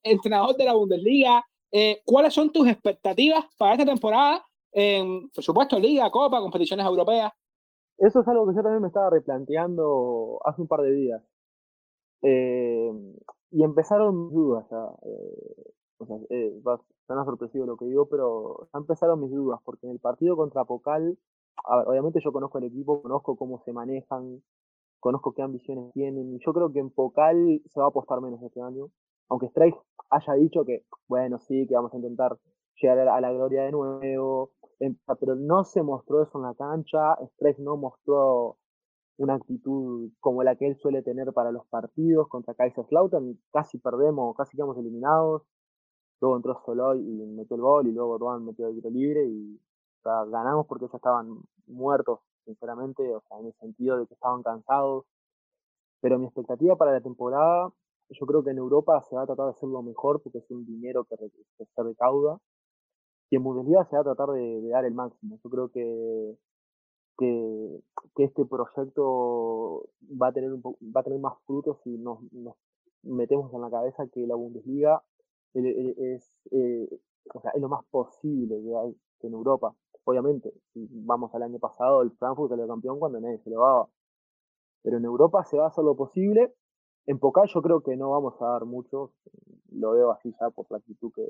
[0.04, 1.43] entrenador de la Bundesliga.
[1.72, 4.45] Eh, ¿Cuáles son tus expectativas para esta temporada?
[4.72, 7.32] En, por supuesto, Liga, Copa, competiciones europeas.
[7.97, 11.22] Eso es algo que yo también me estaba replanteando hace un par de días.
[12.24, 12.91] Eh,
[13.51, 14.91] y empezaron mis dudas ya.
[15.06, 19.60] Eh, o sea, eh, va, suena sorpresivo lo que digo, pero ya empezaron mis dudas,
[19.64, 21.18] porque en el partido contra Pocal,
[21.78, 24.41] ver, obviamente yo conozco el equipo, conozco cómo se manejan,
[25.04, 28.41] conozco qué ambiciones tienen, y yo creo que en Pocal se va a apostar menos
[28.41, 28.88] este año,
[29.28, 29.78] aunque Strike
[30.10, 32.38] haya dicho que, bueno, sí, que vamos a intentar
[32.82, 34.51] llegar a la, gloria de nuevo,
[35.20, 38.56] pero no se mostró eso en la cancha, Strike no mostró
[39.18, 44.34] una actitud como la que él suele tener para los partidos contra Kaiserslautern, casi perdemos,
[44.38, 45.43] casi quedamos eliminados,
[46.22, 49.60] luego entró Soloy y metió el gol y luego Ruan metió el tiro libre y
[50.04, 55.05] ganamos porque ya estaban muertos, sinceramente, o sea, en el sentido de que estaban cansados,
[56.01, 57.71] pero mi expectativa para la temporada,
[58.09, 60.65] yo creo que en Europa se va a tratar de hacerlo mejor porque es un
[60.65, 62.39] dinero que, se recauda
[63.29, 65.39] y en Bundesliga se va a tratar de, dar el máximo.
[65.43, 66.37] Yo creo que
[67.17, 67.79] que,
[68.17, 69.89] este proyecto
[70.21, 72.55] va a tener un va a tener más frutos si nos, nos
[73.03, 75.03] metemos en la cabeza que la Bundesliga
[75.53, 76.89] es, eh,
[77.33, 79.75] o sea, es lo más posible que hay en Europa.
[80.06, 83.89] Obviamente, si vamos al año pasado, el Frankfurt salió campeón cuando nadie se lo daba.
[84.82, 86.54] Pero en Europa se va a hacer lo posible.
[87.06, 89.12] En Pocal yo creo que no vamos a dar mucho.
[89.72, 91.28] Lo veo así ya por la actitud que,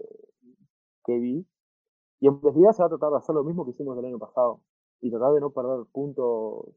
[1.06, 1.46] que vi.
[2.20, 4.18] Y en Bundesliga se va a tratar de hacer lo mismo que hicimos el año
[4.18, 4.62] pasado.
[5.02, 6.68] Y tratar de no perder puntos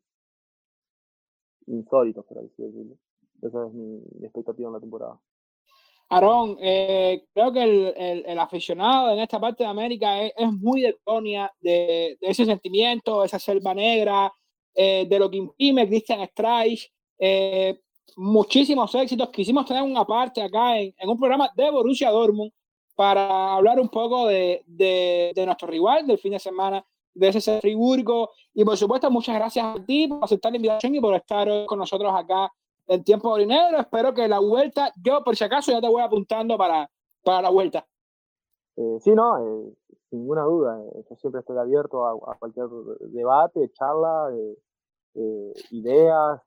[1.66, 2.96] insólitos, por así decirlo.
[3.42, 5.20] Esa es mi, expectativa en la temporada.
[6.08, 10.96] Aarón, eh, creo que el, el, aficionado en esta parte de América es, muy de
[11.04, 14.32] Tonia, de, ese sentimiento, esa selva negra,
[14.74, 16.92] eh, de lo que imprime Christian Streich.
[17.18, 17.80] Eh,
[18.16, 19.30] muchísimos éxitos.
[19.30, 22.52] Quisimos tener una parte acá en, en, un programa de Borussia Dortmund
[22.94, 27.60] para hablar un poco de, de, de nuestro rival del fin de semana, de ese
[27.60, 28.30] Friburgo.
[28.54, 31.66] Y por supuesto, muchas gracias a ti por aceptar la invitación y por estar hoy
[31.66, 32.52] con nosotros acá
[32.86, 33.78] en tiempo orinero.
[33.78, 36.90] Espero que la vuelta, yo por si acaso ya te voy apuntando para,
[37.22, 37.86] para la vuelta.
[38.76, 39.72] Eh, sí, no, eh,
[40.10, 40.82] sin ninguna duda.
[40.82, 42.66] Eh, yo siempre estoy abierto a, cualquier
[43.12, 44.30] debate, charla,
[45.14, 46.40] eh, ideas,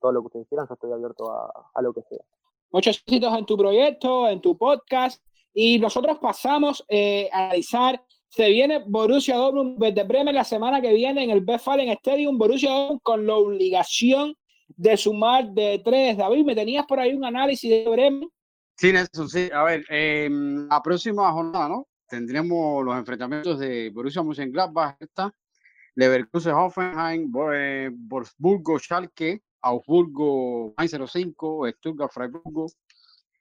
[0.00, 0.66] todo lo que ustedes quieran.
[0.68, 2.24] Yo estoy abierto a, a lo que sea.
[2.72, 5.22] Muchos éxitos en tu proyecto, en tu podcast.
[5.52, 11.24] Y nosotros pasamos a analizar se viene Borussia Dortmund desde Bremen la semana que viene
[11.24, 12.36] en el Westfalen Stadium.
[12.36, 14.36] Borussia Dortmund con la obligación
[14.68, 16.16] de sumar de tres.
[16.16, 18.28] David, ¿me tenías por ahí un análisis de Bremen?
[18.76, 19.50] Sí, Nelson, sí.
[19.52, 21.88] A ver, eh, la próxima jornada, ¿no?
[22.08, 25.32] Tendremos los enfrentamientos de Borussia Mönchengladbach, esta,
[25.96, 32.66] Leverkusen, Hoffenheim, eh, Wolfsburgo, Schalke, Augsburgo, 05, Stuttgart, Freiburgo,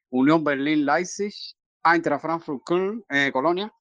[0.10, 1.34] Unión Berlín, Leipzig,
[1.84, 3.72] Eintracht Frankfurt, Köln, eh, Colonia,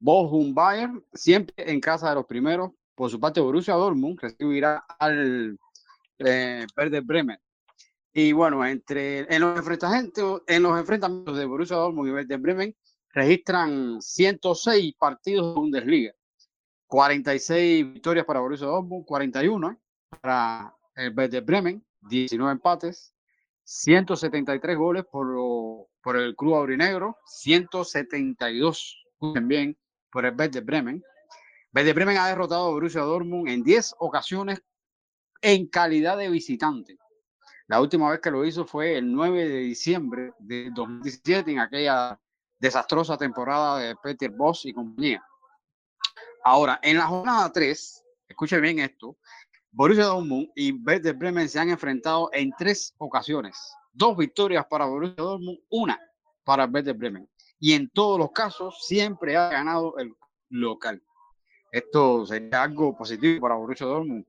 [0.00, 2.70] Bochum, Bayern, siempre en casa de los primeros.
[2.94, 5.58] Por su parte, Borussia Dortmund recibirá al
[6.24, 7.38] eh, Verde Bremen.
[8.12, 12.76] Y bueno, entre, en, los enfrentamientos, en los enfrentamientos de Borussia Dortmund y Verde Bremen
[13.10, 16.12] registran 106 partidos de Bundesliga.
[16.86, 19.80] 46 victorias para Borussia Dortmund, 41
[20.20, 23.14] para el Verde Bremen, 19 empates,
[23.64, 25.26] 173 goles por,
[26.02, 29.78] por el club aurinegro, 172 también
[30.10, 31.02] por el Verde Bremen.
[31.70, 34.62] Verde Bremen ha derrotado a Borussia Dortmund en 10 ocasiones
[35.42, 36.96] en calidad de visitante.
[37.66, 42.18] La última vez que lo hizo fue el 9 de diciembre de 2017 en aquella
[42.58, 45.22] desastrosa temporada de Peter Boss y compañía.
[46.44, 49.16] Ahora, en la jornada 3, escuchen bien esto,
[49.72, 53.56] Borussia Dortmund y Werder Bremen se han enfrentado en tres ocasiones.
[53.92, 56.00] Dos victorias para Borussia Dortmund, una
[56.44, 57.28] para Werder Bremen.
[57.58, 60.14] Y en todos los casos siempre ha ganado el
[60.50, 61.02] local.
[61.70, 64.26] Esto sería algo positivo para Borussia Dortmund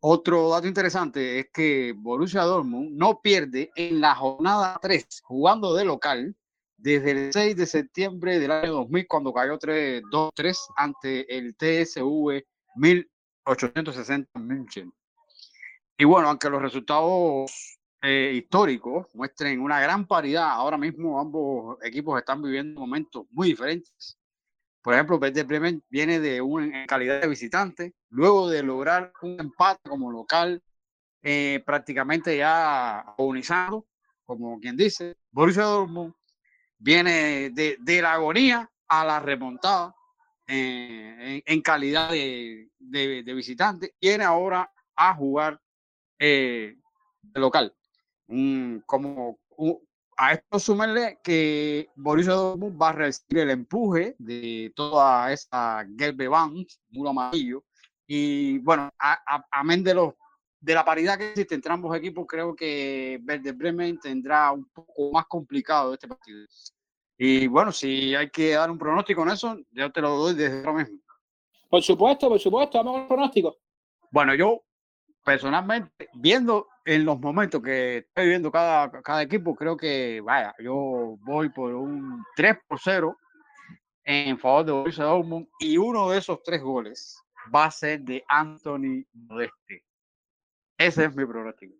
[0.00, 5.84] otro dato interesante es que Borussia Dortmund no pierde en la jornada 3 jugando de
[5.84, 6.36] local
[6.76, 12.44] desde el 6 de septiembre del año 2000 cuando cayó 2-3 ante el TSV
[12.76, 14.92] 1860 München.
[15.96, 22.18] Y bueno, aunque los resultados eh, históricos muestren una gran paridad, ahora mismo ambos equipos
[22.18, 24.17] están viviendo momentos muy diferentes.
[24.88, 29.86] Por ejemplo, Werder Bremen viene de una calidad de visitante, luego de lograr un empate
[29.86, 30.62] como local,
[31.20, 33.86] eh, prácticamente ya agonizado,
[34.24, 35.18] como quien dice.
[35.30, 36.14] Borussia Dortmund
[36.78, 39.94] viene de, de la agonía a la remontada
[40.46, 45.60] eh, en, calidad de, de, visitante, viene ahora a jugar
[46.18, 46.78] eh,
[47.20, 47.76] de local.
[48.86, 49.87] como un,
[50.20, 56.26] a esto sumarle que Borussia Dortmund va a recibir el empuje de toda esa gelbe
[56.26, 57.64] band, muro amarillo.
[58.04, 58.90] Y bueno,
[59.52, 60.14] amén de, los,
[60.60, 65.12] de la paridad que existe entre ambos equipos, creo que Verde Bremen tendrá un poco
[65.12, 66.44] más complicado este partido.
[67.16, 70.58] Y bueno, si hay que dar un pronóstico en eso, yo te lo doy desde
[70.58, 70.98] ahora mismo.
[71.68, 73.56] Por supuesto, por supuesto, vamos con el pronóstico.
[74.10, 74.64] Bueno, yo
[75.28, 81.18] personalmente, viendo en los momentos que estoy viendo cada, cada equipo, creo que, vaya, yo
[81.20, 83.14] voy por un 3 por 0
[84.04, 87.22] en favor de Borussia Dortmund y uno de esos tres goles
[87.54, 89.84] va a ser de Anthony Modeste.
[90.78, 91.74] Ese es mi pronóstico.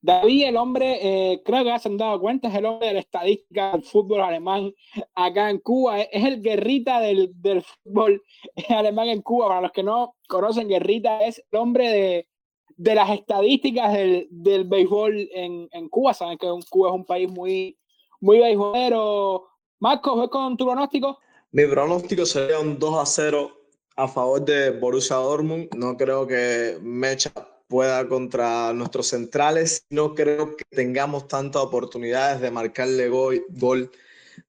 [0.00, 3.00] David, el hombre, eh, creo que se han dado cuenta, es el hombre de la
[3.00, 4.72] estadística del fútbol alemán
[5.14, 6.00] acá en Cuba.
[6.00, 8.22] Es el guerrita del, del fútbol
[8.70, 9.48] alemán en Cuba.
[9.48, 12.28] Para los que no conocen, guerrita es el hombre de,
[12.76, 16.14] de las estadísticas del, del béisbol en, en, Cuba.
[16.14, 17.76] Saben que Cuba es un país muy,
[18.20, 19.46] muy beisbolero.
[19.80, 21.18] Marcos, ¿ves con tu pronóstico?
[21.52, 23.50] Mi pronóstico sería un 2 a 0
[23.96, 25.68] a favor de Borussia Dortmund.
[25.74, 27.32] No creo que Mecha
[27.68, 29.86] pueda contra nuestros centrales.
[29.90, 33.90] No creo que tengamos tantas oportunidades de marcarle gol, gol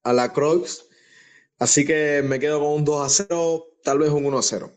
[0.04, 0.88] a la Croix.
[1.60, 4.72] Así que me quedo con un 2 a 0, tal vez un 1 a 0.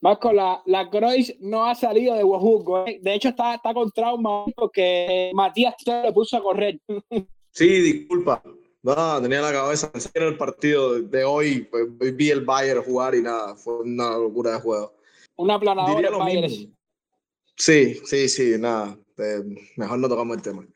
[0.00, 2.86] Marco, la, la Croix no ha salido de Guajuco.
[2.86, 2.98] ¿eh?
[3.02, 6.80] De hecho, está, está con trauma porque Matías le puso a correr.
[7.50, 8.42] Sí, disculpa.
[8.82, 11.62] No, tenía la cabeza en el partido de hoy.
[11.62, 14.92] Pues, vi el Bayern jugar y nada, fue una locura de juego.
[15.36, 16.76] Una planadora del Bayern.
[17.56, 18.98] Sí, sí, sí, nada.
[19.76, 20.66] mejor no tocamos el tema.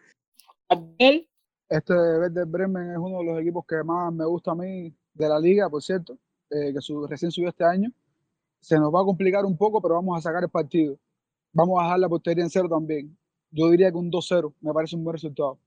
[1.68, 5.28] Este Werder Bremen es uno de los equipos que más me gusta a mí de
[5.28, 6.18] la liga, por cierto,
[6.48, 7.92] eh, que recién subió este año.
[8.60, 10.96] Se nos va a complicar un poco, pero vamos a sacar el partido.
[11.52, 13.16] Vamos a dejar la portería en cero también.
[13.50, 15.58] Yo diría que un 2-0 me parece un buen resultado.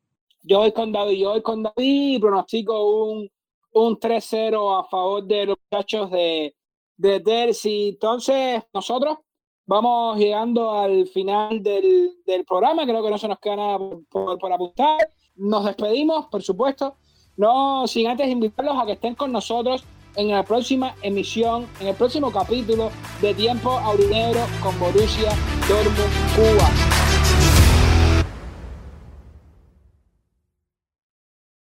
[0.44, 3.30] Yo voy con David, yo voy con David y pronostico un,
[3.74, 6.56] un 3-0 a favor de los muchachos de,
[6.98, 7.89] de Dersi.
[7.89, 9.18] Entonces, nosotros
[9.66, 12.86] vamos llegando al final del, del, programa.
[12.86, 13.80] Creo que no se nos queda nada
[14.10, 15.00] por, por, apuntar.
[15.36, 16.96] Nos despedimos, por supuesto.
[17.36, 19.84] No sin antes invitarlos a que estén con nosotros
[20.16, 22.91] en la próxima emisión, en el próximo capítulo
[23.22, 25.32] de Tiempo Aurinegro con Borussia
[25.68, 27.03] Dortmund Cuba.